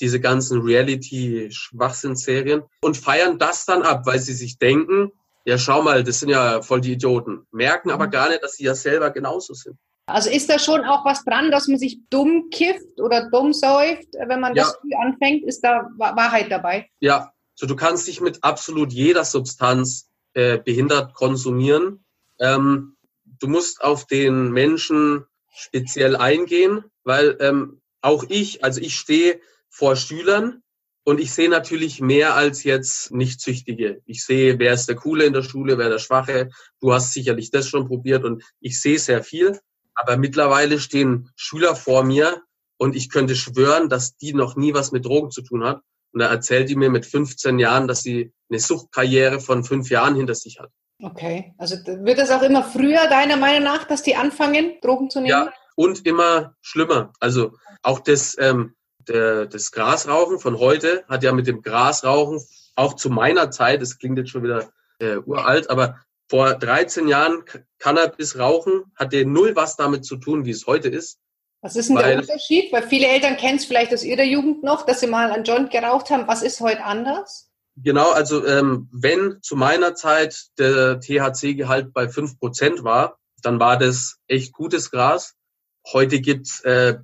diese 0.00 0.20
ganzen 0.20 0.60
Reality-Schwachsinnsserien 0.60 2.62
und 2.82 2.96
feiern 2.96 3.38
das 3.38 3.64
dann 3.64 3.82
ab, 3.82 4.06
weil 4.06 4.20
sie 4.20 4.34
sich 4.34 4.58
denken, 4.58 5.10
ja, 5.44 5.58
schau 5.58 5.82
mal, 5.82 6.04
das 6.04 6.20
sind 6.20 6.28
ja 6.28 6.62
voll 6.62 6.80
die 6.80 6.92
Idioten. 6.92 7.46
Merken 7.50 7.90
aber 7.90 8.06
mhm. 8.06 8.10
gar 8.10 8.28
nicht, 8.28 8.42
dass 8.42 8.54
sie 8.54 8.64
ja 8.64 8.74
selber 8.74 9.10
genauso 9.10 9.54
sind. 9.54 9.76
Also 10.06 10.30
ist 10.30 10.48
da 10.48 10.58
schon 10.58 10.84
auch 10.84 11.04
was 11.04 11.22
dran, 11.24 11.50
dass 11.50 11.68
man 11.68 11.78
sich 11.78 11.98
dumm 12.08 12.48
kifft 12.50 12.98
oder 12.98 13.28
dumm 13.30 13.52
säuft, 13.52 14.08
wenn 14.26 14.40
man 14.40 14.54
ja. 14.54 14.64
das 14.64 14.78
früh 14.80 14.94
anfängt? 14.94 15.44
Ist 15.44 15.60
da 15.60 15.88
Wahrheit 15.98 16.50
dabei? 16.50 16.88
Ja, 17.00 17.32
so 17.54 17.66
du 17.66 17.76
kannst 17.76 18.08
dich 18.08 18.20
mit 18.20 18.42
absolut 18.42 18.92
jeder 18.92 19.24
Substanz 19.24 20.08
äh, 20.32 20.58
behindert 20.58 21.12
konsumieren. 21.12 22.04
Ähm, 22.40 22.96
du 23.24 23.48
musst 23.48 23.82
auf 23.82 24.06
den 24.06 24.50
Menschen 24.52 25.26
speziell 25.54 26.16
eingehen, 26.16 26.84
weil 27.04 27.36
ähm, 27.40 27.82
auch 28.00 28.24
ich, 28.28 28.64
also 28.64 28.80
ich 28.80 28.94
stehe 28.96 29.40
vor 29.68 29.96
Schülern 29.96 30.62
und 31.08 31.20
ich 31.20 31.32
sehe 31.32 31.48
natürlich 31.48 32.02
mehr 32.02 32.34
als 32.34 32.64
jetzt 32.64 33.12
Nicht-Süchtige. 33.12 34.02
Ich 34.04 34.26
sehe, 34.26 34.58
wer 34.58 34.74
ist 34.74 34.90
der 34.90 34.96
Coole 34.96 35.24
in 35.24 35.32
der 35.32 35.42
Schule, 35.42 35.78
wer 35.78 35.88
der 35.88 35.98
Schwache. 35.98 36.50
Du 36.82 36.92
hast 36.92 37.14
sicherlich 37.14 37.50
das 37.50 37.66
schon 37.66 37.88
probiert 37.88 38.24
und 38.24 38.44
ich 38.60 38.78
sehe 38.78 38.98
sehr 38.98 39.24
viel. 39.24 39.58
Aber 39.94 40.18
mittlerweile 40.18 40.78
stehen 40.78 41.30
Schüler 41.34 41.74
vor 41.74 42.04
mir 42.04 42.42
und 42.76 42.94
ich 42.94 43.08
könnte 43.08 43.36
schwören, 43.36 43.88
dass 43.88 44.18
die 44.18 44.34
noch 44.34 44.54
nie 44.56 44.74
was 44.74 44.92
mit 44.92 45.06
Drogen 45.06 45.30
zu 45.30 45.40
tun 45.40 45.64
hat. 45.64 45.80
Und 46.12 46.20
da 46.20 46.26
erzählt 46.26 46.68
die 46.68 46.76
mir 46.76 46.90
mit 46.90 47.06
15 47.06 47.58
Jahren, 47.58 47.88
dass 47.88 48.02
sie 48.02 48.34
eine 48.50 48.60
Suchtkarriere 48.60 49.40
von 49.40 49.64
fünf 49.64 49.88
Jahren 49.88 50.14
hinter 50.14 50.34
sich 50.34 50.60
hat. 50.60 50.68
Okay, 51.02 51.54
also 51.56 51.76
wird 51.86 52.18
es 52.18 52.30
auch 52.30 52.42
immer 52.42 52.64
früher 52.64 53.08
deiner 53.08 53.38
Meinung 53.38 53.62
nach, 53.62 53.84
dass 53.84 54.02
die 54.02 54.14
anfangen, 54.14 54.74
Drogen 54.82 55.08
zu 55.08 55.20
nehmen? 55.20 55.30
Ja, 55.30 55.54
und 55.74 56.04
immer 56.04 56.54
schlimmer. 56.60 57.14
Also 57.18 57.56
auch 57.82 58.00
das, 58.00 58.36
ähm, 58.38 58.74
der, 59.08 59.46
das 59.46 59.72
Grasrauchen 59.72 60.38
von 60.38 60.58
heute 60.58 61.04
hat 61.08 61.22
ja 61.22 61.32
mit 61.32 61.46
dem 61.46 61.62
Grasrauchen 61.62 62.40
auch 62.76 62.94
zu 62.94 63.10
meiner 63.10 63.50
Zeit, 63.50 63.82
das 63.82 63.98
klingt 63.98 64.18
jetzt 64.18 64.30
schon 64.30 64.42
wieder 64.42 64.70
äh, 65.00 65.16
uralt, 65.16 65.70
aber 65.70 65.98
vor 66.28 66.54
13 66.54 67.08
Jahren 67.08 67.42
Cannabis 67.78 68.38
rauchen 68.38 68.84
hatte 68.94 69.24
null 69.24 69.56
was 69.56 69.76
damit 69.76 70.04
zu 70.04 70.16
tun, 70.16 70.44
wie 70.44 70.50
es 70.50 70.66
heute 70.66 70.88
ist. 70.88 71.18
Was 71.60 71.74
ist 71.74 71.88
denn 71.88 71.96
Weil, 71.96 72.10
der 72.12 72.18
Unterschied? 72.20 72.72
Weil 72.72 72.86
viele 72.86 73.08
Eltern 73.08 73.36
kennen 73.36 73.56
es 73.56 73.64
vielleicht 73.64 73.92
aus 73.92 74.04
ihrer 74.04 74.22
Jugend 74.22 74.62
noch, 74.62 74.86
dass 74.86 75.00
sie 75.00 75.06
mal 75.06 75.30
einen 75.30 75.44
Joint 75.44 75.70
geraucht 75.70 76.10
haben. 76.10 76.28
Was 76.28 76.42
ist 76.42 76.60
heute 76.60 76.84
anders? 76.84 77.50
Genau, 77.76 78.10
also 78.10 78.44
ähm, 78.46 78.88
wenn 78.92 79.38
zu 79.42 79.56
meiner 79.56 79.94
Zeit 79.94 80.48
der 80.58 81.00
THC-Gehalt 81.00 81.92
bei 81.92 82.04
5% 82.04 82.84
war, 82.84 83.18
dann 83.42 83.60
war 83.60 83.78
das 83.78 84.18
echt 84.26 84.52
gutes 84.52 84.90
Gras. 84.90 85.34
Heute 85.92 86.20
gibt's 86.20 86.60
äh, 86.64 86.98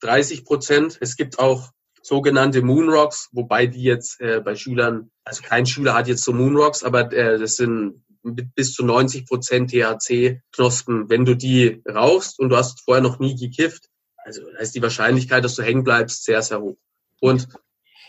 30 0.00 0.44
Prozent. 0.44 0.98
Es 1.00 1.16
gibt 1.16 1.38
auch 1.38 1.72
sogenannte 2.02 2.62
Moonrocks, 2.62 3.28
wobei 3.32 3.66
die 3.66 3.82
jetzt 3.82 4.20
äh, 4.20 4.40
bei 4.40 4.56
Schülern, 4.56 5.10
also 5.24 5.42
kein 5.42 5.66
Schüler 5.66 5.94
hat 5.94 6.08
jetzt 6.08 6.24
so 6.24 6.32
Moonrocks, 6.32 6.82
aber 6.82 7.12
äh, 7.12 7.38
das 7.38 7.56
sind 7.56 8.02
bis 8.22 8.72
zu 8.72 8.84
90 8.84 9.26
Prozent 9.26 9.70
THC-Knospen. 9.70 11.08
Wenn 11.08 11.24
du 11.24 11.34
die 11.34 11.82
rauchst 11.88 12.38
und 12.38 12.50
du 12.50 12.56
hast 12.56 12.82
vorher 12.84 13.02
noch 13.02 13.18
nie 13.18 13.36
gekifft, 13.36 13.88
also 14.16 14.42
ist 14.58 14.74
die 14.74 14.82
Wahrscheinlichkeit, 14.82 15.44
dass 15.44 15.54
du 15.54 15.62
hängen 15.62 15.84
bleibst, 15.84 16.24
sehr, 16.24 16.42
sehr 16.42 16.60
hoch. 16.60 16.76
Und 17.20 17.48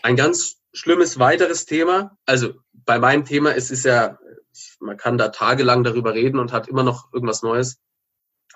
ein 0.02 0.16
ganz 0.16 0.56
schlimmes 0.72 1.18
weiteres 1.18 1.66
Thema, 1.66 2.16
also 2.26 2.54
bei 2.72 2.98
meinem 2.98 3.24
Thema, 3.24 3.54
es 3.54 3.70
ist 3.70 3.84
ja, 3.84 4.18
man 4.80 4.96
kann 4.96 5.18
da 5.18 5.28
tagelang 5.28 5.84
darüber 5.84 6.14
reden 6.14 6.38
und 6.38 6.52
hat 6.52 6.68
immer 6.68 6.82
noch 6.82 7.12
irgendwas 7.12 7.42
Neues. 7.42 7.78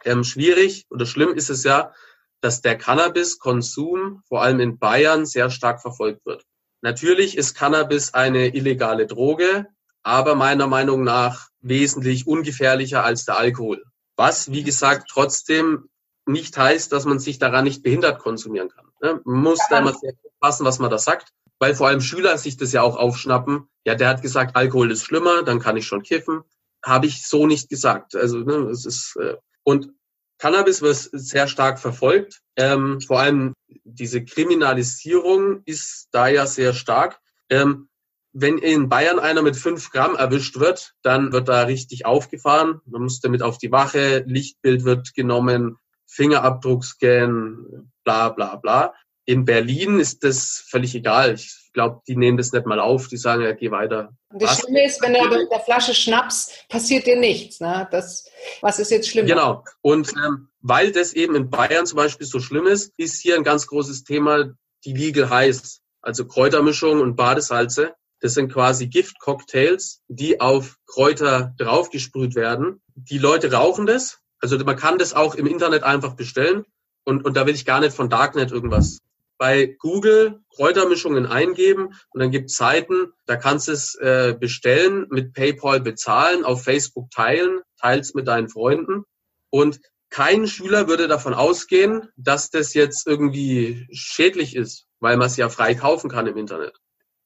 Ähm, 0.04 0.24
schwierig 0.24 0.87
oder 0.90 1.06
schlimm 1.06 1.35
ist 1.35 1.50
es 1.50 1.64
ja, 1.64 1.92
dass 2.40 2.61
der 2.61 2.76
Cannabis-Konsum 2.76 4.22
vor 4.28 4.42
allem 4.42 4.61
in 4.61 4.78
Bayern 4.78 5.26
sehr 5.26 5.50
stark 5.50 5.80
verfolgt 5.80 6.24
wird. 6.26 6.44
Natürlich 6.82 7.37
ist 7.37 7.54
Cannabis 7.54 8.14
eine 8.14 8.54
illegale 8.54 9.06
Droge, 9.06 9.66
aber 10.02 10.35
meiner 10.35 10.66
Meinung 10.66 11.02
nach 11.02 11.48
wesentlich 11.61 12.26
ungefährlicher 12.26 13.04
als 13.04 13.24
der 13.24 13.38
Alkohol. 13.38 13.82
Was, 14.16 14.52
wie 14.52 14.62
gesagt, 14.62 15.09
trotzdem 15.11 15.88
nicht 16.26 16.56
heißt, 16.56 16.92
dass 16.92 17.04
man 17.04 17.18
sich 17.18 17.38
daran 17.38 17.64
nicht 17.64 17.82
behindert 17.82 18.18
konsumieren 18.18 18.68
kann. 18.68 18.87
Ne? 19.00 19.20
Man 19.24 19.42
muss 19.42 19.61
da 19.70 19.78
immer 19.78 19.94
sehr 19.94 20.12
passen, 20.40 20.64
was 20.64 20.78
man 20.78 20.90
da 20.90 20.98
sagt, 20.98 21.32
weil 21.59 21.74
vor 21.74 21.88
allem 21.88 22.00
Schüler 22.00 22.37
sich 22.38 22.56
das 22.56 22.72
ja 22.72 22.82
auch 22.82 22.96
aufschnappen. 22.96 23.68
Ja, 23.85 23.94
der 23.94 24.09
hat 24.09 24.22
gesagt, 24.22 24.56
Alkohol 24.56 24.90
ist 24.90 25.04
schlimmer, 25.04 25.42
dann 25.42 25.61
kann 25.61 25.76
ich 25.76 25.87
schon 25.87 26.02
kiffen. 26.02 26.42
Habe 26.85 27.06
ich 27.06 27.26
so 27.26 27.46
nicht 27.46 27.68
gesagt. 27.68 28.14
Also 28.14 28.38
ne, 28.38 28.68
es 28.70 28.85
ist 28.85 29.16
äh, 29.16 29.37
und 29.66 29.90
Cannabis 30.38 30.81
wird 30.81 30.96
sehr 30.96 31.48
stark 31.48 31.81
verfolgt. 31.81 32.40
Ähm, 32.57 33.00
vor 33.00 33.20
allem 33.20 33.55
diese 33.85 34.24
Kriminalisierung 34.24 35.62
ist 35.64 36.09
da 36.12 36.29
ja 36.29 36.46
sehr 36.46 36.72
stark. 36.72 37.18
Ähm, 37.50 37.88
wenn 38.33 38.59
in 38.59 38.88
Bayern 38.88 39.18
einer 39.18 39.42
mit 39.42 39.57
fünf 39.57 39.90
Gramm 39.90 40.14
erwischt 40.14 40.61
wird, 40.61 40.94
dann 41.02 41.33
wird 41.33 41.48
da 41.48 41.62
richtig 41.62 42.07
aufgefahren. 42.07 42.81
Man 42.85 43.02
muss 43.02 43.20
damit 43.20 43.42
auf 43.42 43.59
die 43.59 43.72
Wache, 43.72 44.24
Lichtbild 44.26 44.85
wird 44.85 45.14
genommen, 45.14 45.79
Fingerabdruckscan, 46.07 47.90
bla 48.05 48.29
bla 48.29 48.57
bla. 48.57 48.94
In 49.24 49.46
Berlin 49.46 49.98
ist 49.98 50.22
das 50.22 50.64
völlig 50.68 50.94
egal. 50.94 51.35
Ich 51.35 51.65
glaube, 51.76 52.00
die 52.08 52.16
nehmen 52.16 52.38
das 52.38 52.52
nicht 52.52 52.66
mal 52.66 52.80
auf. 52.80 53.06
Die 53.08 53.18
sagen, 53.18 53.42
ja, 53.42 53.52
geh 53.52 53.70
weiter. 53.70 54.08
Und 54.32 54.42
das 54.42 54.50
was? 54.50 54.60
Schlimme 54.60 54.84
ist, 54.84 55.02
wenn 55.02 55.12
du 55.12 55.28
mit 55.28 55.50
der 55.52 55.60
Flasche 55.60 55.94
Schnaps, 55.94 56.50
passiert 56.68 57.06
dir 57.06 57.18
nichts. 57.18 57.60
Ne? 57.60 57.86
Das, 57.90 58.28
was 58.62 58.78
ist 58.78 58.90
jetzt 58.90 59.08
schlimm? 59.08 59.26
Genau. 59.26 59.62
Und 59.82 60.10
ähm, 60.16 60.48
weil 60.62 60.90
das 60.90 61.12
eben 61.12 61.36
in 61.36 61.50
Bayern 61.50 61.86
zum 61.86 61.98
Beispiel 61.98 62.26
so 62.26 62.40
schlimm 62.40 62.66
ist, 62.66 62.92
ist 62.96 63.20
hier 63.20 63.36
ein 63.36 63.44
ganz 63.44 63.66
großes 63.66 64.04
Thema 64.04 64.54
die 64.84 64.94
Legal 64.94 65.28
Highs, 65.28 65.82
also 66.00 66.26
Kräutermischung 66.26 67.00
und 67.00 67.14
Badesalze. 67.14 67.94
Das 68.20 68.32
sind 68.32 68.50
quasi 68.50 68.86
Giftcocktails, 68.86 70.00
die 70.08 70.40
auf 70.40 70.78
Kräuter 70.86 71.54
draufgesprüht 71.58 72.34
werden. 72.34 72.80
Die 72.94 73.18
Leute 73.18 73.52
rauchen 73.52 73.84
das. 73.84 74.20
Also 74.40 74.58
man 74.64 74.76
kann 74.76 74.96
das 74.96 75.12
auch 75.12 75.34
im 75.34 75.46
Internet 75.46 75.82
einfach 75.82 76.14
bestellen. 76.14 76.64
Und, 77.04 77.24
und 77.24 77.36
da 77.36 77.46
will 77.46 77.54
ich 77.54 77.66
gar 77.66 77.80
nicht 77.80 77.94
von 77.94 78.08
Darknet 78.08 78.50
irgendwas. 78.50 78.98
Bei 79.38 79.77
Google 79.79 80.40
Kräutermischungen 80.55 81.27
eingeben 81.27 81.88
und 82.11 82.20
dann 82.20 82.31
gibt 82.31 82.51
es 82.51 82.57
Seiten, 82.57 83.12
da 83.27 83.37
kannst 83.37 83.68
du 83.68 83.72
es 83.72 83.94
äh, 83.96 84.35
bestellen, 84.38 85.07
mit 85.11 85.35
PayPal 85.35 85.81
bezahlen, 85.81 86.44
auf 86.44 86.64
Facebook 86.64 87.11
teilen, 87.11 87.61
teils 87.81 88.14
mit 88.14 88.27
deinen 88.27 88.49
Freunden. 88.49 89.05
Und 89.51 89.81
kein 90.11 90.46
Schüler 90.46 90.88
würde 90.88 91.09
davon 91.09 91.35
ausgehen, 91.35 92.09
dass 92.16 92.51
das 92.51 92.75
jetzt 92.75 93.07
irgendwie 93.07 93.87
schädlich 93.92 94.57
ist, 94.57 94.87
weil 95.01 95.16
man 95.16 95.27
es 95.27 95.37
ja 95.37 95.49
frei 95.49 95.75
kaufen 95.75 96.09
kann 96.09 96.27
im 96.27 96.37
Internet. 96.37 96.75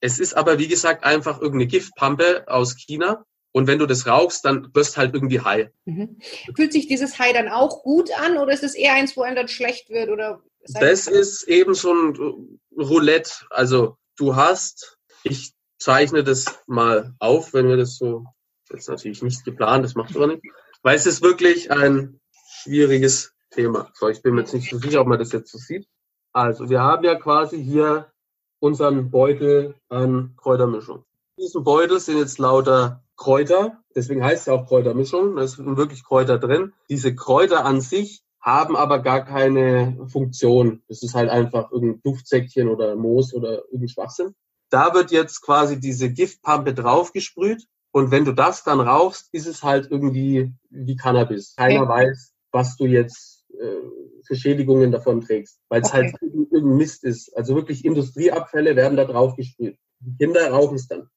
Es 0.01 0.19
ist 0.19 0.35
aber, 0.35 0.59
wie 0.59 0.69
gesagt, 0.69 1.05
einfach 1.05 1.41
irgendeine 1.41 1.69
Giftpampe 1.69 2.45
aus 2.49 2.77
China. 2.77 3.25
Und 3.53 3.67
wenn 3.67 3.79
du 3.79 3.87
das 3.87 4.07
rauchst, 4.07 4.45
dann 4.45 4.73
wirst 4.75 4.97
halt 4.97 5.13
irgendwie 5.15 5.41
high. 5.41 5.69
Mhm. 5.85 6.19
Fühlt 6.55 6.73
sich 6.73 6.87
dieses 6.87 7.19
High 7.19 7.33
dann 7.33 7.49
auch 7.49 7.83
gut 7.83 8.11
an 8.17 8.39
oder 8.39 8.53
ist 8.53 8.63
es 8.63 8.75
eher 8.75 8.95
eins, 8.95 9.17
wo 9.17 9.23
einem 9.23 9.37
dann 9.37 9.49
schlecht 9.49 9.91
wird? 9.91 10.09
Oder 10.09 10.41
das 10.67 11.07
ist 11.07 11.45
eben 11.45 11.75
so 11.75 11.93
ein 11.93 12.59
Roulette. 12.77 13.33
Also 13.51 13.97
du 14.17 14.37
hast, 14.37 14.99
ich 15.23 15.53
zeichne 15.79 16.25
das 16.25 16.47
mal 16.67 17.15
auf, 17.19 17.53
wenn 17.55 17.69
wir 17.69 17.77
das 17.77 17.97
so, 17.97 18.25
das 18.69 18.81
ist 18.81 18.89
natürlich 18.89 19.23
nicht 19.23 19.45
geplant, 19.45 19.85
das 19.85 19.95
macht 19.95 20.15
aber 20.15 20.27
nicht, 20.27 20.43
weil 20.83 20.97
es 20.97 21.07
ist 21.07 21.23
wirklich 21.23 21.71
ein 21.71 22.21
schwieriges 22.63 23.33
Thema. 23.51 23.91
So, 23.95 24.09
ich 24.09 24.23
bin 24.23 24.35
mir 24.35 24.43
jetzt 24.43 24.55
nicht 24.55 24.71
so 24.71 24.79
sicher, 24.79 25.01
ob 25.01 25.09
man 25.09 25.19
das 25.19 25.33
jetzt 25.33 25.51
so 25.51 25.59
sieht. 25.59 25.89
Also 26.33 26.69
wir 26.71 26.81
haben 26.81 27.05
ja 27.05 27.17
quasi 27.17 27.63
hier 27.63 28.13
unseren 28.61 29.11
Beutel 29.11 29.75
an 29.89 30.35
Kräutermischung. 30.37 31.05
In 31.37 31.45
diesem 31.45 31.65
Beutel 31.65 31.99
sind 31.99 32.19
jetzt 32.19 32.39
lauter 32.39 33.03
Kräuter, 33.17 33.83
deswegen 33.97 34.23
heißt 34.23 34.43
es 34.43 34.47
ja 34.47 34.53
auch 34.55 34.67
Kräutermischung, 34.67 35.37
da 35.37 35.47
sind 35.47 35.77
wirklich 35.77 36.05
Kräuter 36.05 36.39
drin. 36.39 36.73
Diese 36.89 37.15
Kräuter 37.15 37.65
an 37.65 37.81
sich 37.81 38.23
haben 38.41 38.77
aber 38.77 39.01
gar 39.01 39.25
keine 39.25 40.07
Funktion. 40.09 40.83
Das 40.89 41.03
ist 41.03 41.15
halt 41.15 41.29
einfach 41.29 41.71
irgendein 41.71 42.03
Duftsäckchen 42.03 42.69
oder 42.69 42.97
Moos 42.97 43.35
oder 43.35 43.65
irgendein 43.67 43.89
Schwachsinn. 43.89 44.35
Da 44.71 44.95
wird 44.95 45.11
jetzt 45.11 45.43
quasi 45.43 45.79
diese 45.79 46.11
Giftpampe 46.11 46.75
draufgesprüht 46.75 47.67
und 47.93 48.11
wenn 48.11 48.25
du 48.25 48.33
das 48.33 48.63
dann 48.63 48.81
rauchst, 48.81 49.29
ist 49.33 49.47
es 49.47 49.63
halt 49.63 49.91
irgendwie 49.91 50.53
wie 50.71 50.97
Cannabis. 50.97 51.55
Keiner 51.57 51.83
okay. 51.83 51.91
weiß, 51.91 52.33
was 52.53 52.77
du 52.77 52.87
jetzt 52.87 53.45
äh, 53.59 54.23
für 54.25 54.37
Schädigungen 54.37 54.93
davon 54.93 55.21
trägst, 55.21 55.61
weil 55.69 55.83
es 55.83 55.93
halt 55.93 56.15
okay. 56.15 56.19
halt 56.23 56.33
irgendein 56.35 56.77
Mist 56.77 57.05
ist. 57.05 57.37
Also 57.37 57.57
wirklich 57.57 57.85
Industrieabfälle 57.85 58.77
werden 58.77 58.97
da 58.97 59.05
drauf 59.05 59.35
gesprüht. 59.35 59.77
Die 60.01 60.17
Kinder 60.17 60.51
rauchen 60.51 60.77
es 60.77 60.87
dann. 60.87 61.09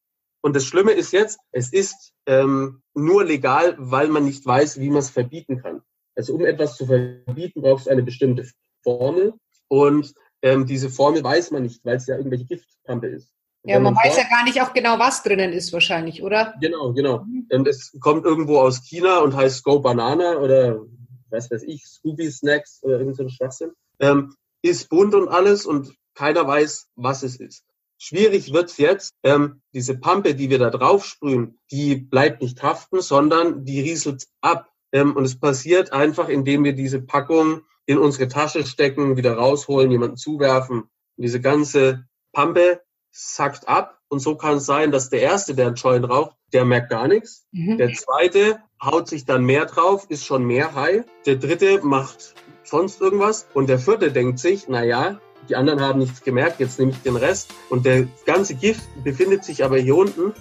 Und 0.42 0.56
das 0.56 0.66
Schlimme 0.66 0.92
ist 0.92 1.14
jetzt, 1.14 1.40
es 1.52 1.72
ist 1.72 2.14
ähm, 2.26 2.82
nur 2.94 3.24
legal, 3.24 3.76
weil 3.78 4.10
man 4.10 4.26
nicht 4.26 4.46
weiß, 4.46 4.80
wie 4.80 4.90
man 4.90 5.00
es 5.00 5.10
verbieten 5.10 5.62
kann. 5.62 5.82
Also 6.16 6.36
um 6.36 6.46
etwas 6.46 6.78
zu 6.78 6.86
verbieten, 6.86 7.62
brauchst 7.62 7.88
du 7.88 7.92
eine 7.92 8.04
bestimmte 8.04 8.48
Formel. 8.84 9.34
Und 9.68 10.14
ähm, 10.42 10.66
diese 10.66 10.90
Formel 10.90 11.24
weiß 11.24 11.52
man 11.52 11.64
nicht, 11.64 11.84
weil 11.84 11.98
es 11.98 12.08
ja 12.08 12.18
irgendwelche 12.18 12.46
Giftpampe 12.46 13.08
ist. 13.08 13.34
Ja, 13.66 13.80
man, 13.80 13.94
man 13.94 14.04
weiß 14.04 14.18
ja 14.18 14.24
gar 14.30 14.44
nicht 14.44 14.62
auch 14.62 14.74
genau, 14.74 15.00
was 15.00 15.24
drinnen 15.24 15.54
ist 15.54 15.72
wahrscheinlich, 15.72 16.22
oder? 16.22 16.54
Genau, 16.60 16.92
genau. 16.92 17.24
Mhm. 17.24 17.48
Und 17.50 17.68
es 17.68 17.98
kommt 18.02 18.26
irgendwo 18.26 18.60
aus 18.60 18.84
China 18.84 19.20
und 19.20 19.36
heißt 19.36 19.64
Go 19.64 19.80
Banana 19.80 20.38
oder 20.38 20.82
was 21.30 21.50
weiß 21.50 21.64
ich, 21.64 21.86
Scooby 21.86 22.30
Snacks 22.30 22.82
oder 22.84 23.00
irgendein 23.00 23.30
so 23.30 23.36
Schwachsinn. 23.36 23.72
Ähm, 24.00 24.36
ist 24.62 24.90
bunt 24.90 25.16
und 25.16 25.30
alles 25.30 25.66
und 25.66 25.96
keiner 26.14 26.46
weiß, 26.46 26.88
was 26.96 27.24
es 27.24 27.40
ist. 27.40 27.64
Schwierig 27.98 28.52
wird's 28.52 28.78
jetzt. 28.78 29.14
Ähm, 29.24 29.62
diese 29.74 29.98
Pampe, 29.98 30.36
die 30.36 30.50
wir 30.50 30.60
da 30.60 30.70
drauf 30.70 31.06
sprühen, 31.06 31.60
die 31.72 31.96
bleibt 31.96 32.42
nicht 32.42 32.62
haften, 32.62 33.02
sondern 33.02 33.64
die 33.64 33.80
rieselt 33.80 34.26
ab. 34.42 34.70
Ähm, 34.94 35.18
und 35.18 35.26
es 35.26 35.38
passiert 35.38 35.92
einfach, 35.92 36.30
indem 36.30 36.64
wir 36.64 36.74
diese 36.74 37.02
Packung 37.02 37.64
in 37.86 37.98
unsere 37.98 38.30
Tasche 38.30 38.66
stecken, 38.66 39.18
wieder 39.18 39.36
rausholen, 39.36 39.92
jemanden 39.92 40.16
zuwerfen. 40.16 40.84
Und 40.84 40.90
diese 41.18 41.42
ganze 41.42 42.06
Pampe 42.32 42.82
sackt 43.12 43.68
ab. 43.68 44.00
Und 44.08 44.20
so 44.20 44.36
kann 44.36 44.58
es 44.58 44.66
sein, 44.66 44.92
dass 44.92 45.10
der 45.10 45.22
Erste, 45.22 45.56
der 45.56 45.68
einen 45.68 45.76
Joint 45.76 46.08
raucht, 46.08 46.36
der 46.54 46.64
merkt 46.66 46.92
gar 46.92 47.08
nichts. 47.08 47.46
Mhm. 47.52 47.78
Der 47.78 47.92
Zweite 47.94 48.60
haut 48.82 49.10
sich 49.10 49.26
dann 49.26 49.44
mehr 49.44 49.66
drauf, 49.66 50.06
ist 50.10 50.26
schon 50.26 50.46
mehr 50.46 50.76
high. 50.76 51.04
Der 51.26 51.36
Dritte 51.36 51.80
macht 51.84 52.36
sonst 52.64 53.02
irgendwas. 53.02 53.48
Und 53.54 53.68
der 53.68 53.80
Vierte 53.80 54.12
denkt 54.12 54.40
sich, 54.40 54.68
na 54.68 54.84
ja, 54.84 55.20
die 55.50 55.56
anderen 55.56 55.82
haben 55.82 56.00
nichts 56.00 56.24
gemerkt, 56.24 56.60
jetzt 56.60 56.80
nehme 56.80 56.92
ich 56.92 57.02
den 57.02 57.16
Rest. 57.16 57.54
Und 57.70 57.86
der 57.86 58.08
ganze 58.26 58.56
Gift 58.56 58.84
befindet 59.04 59.44
sich 59.44 59.64
aber 59.64 59.78
hier 59.78 59.96
unten. 59.96 60.34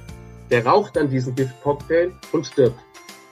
Der 0.51 0.67
raucht 0.67 0.97
dann 0.97 1.09
diesen 1.09 1.35
Giftcocktail 1.35 2.13
und 2.33 2.47
stirbt. 2.47 2.79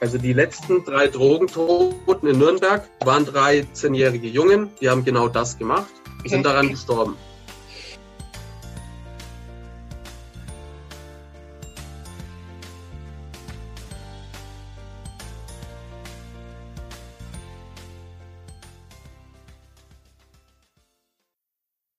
Also 0.01 0.17
die 0.17 0.33
letzten 0.33 0.83
drei 0.85 1.09
Drogentoten 1.09 2.29
in 2.29 2.39
Nürnberg 2.39 2.89
waren 3.05 3.27
13-jährige 3.27 4.29
Jungen, 4.29 4.71
die 4.81 4.89
haben 4.89 5.05
genau 5.05 5.29
das 5.29 5.59
gemacht, 5.59 5.91
die 6.25 6.31
sind 6.31 6.47
daran 6.47 6.71
gestorben. 6.71 7.17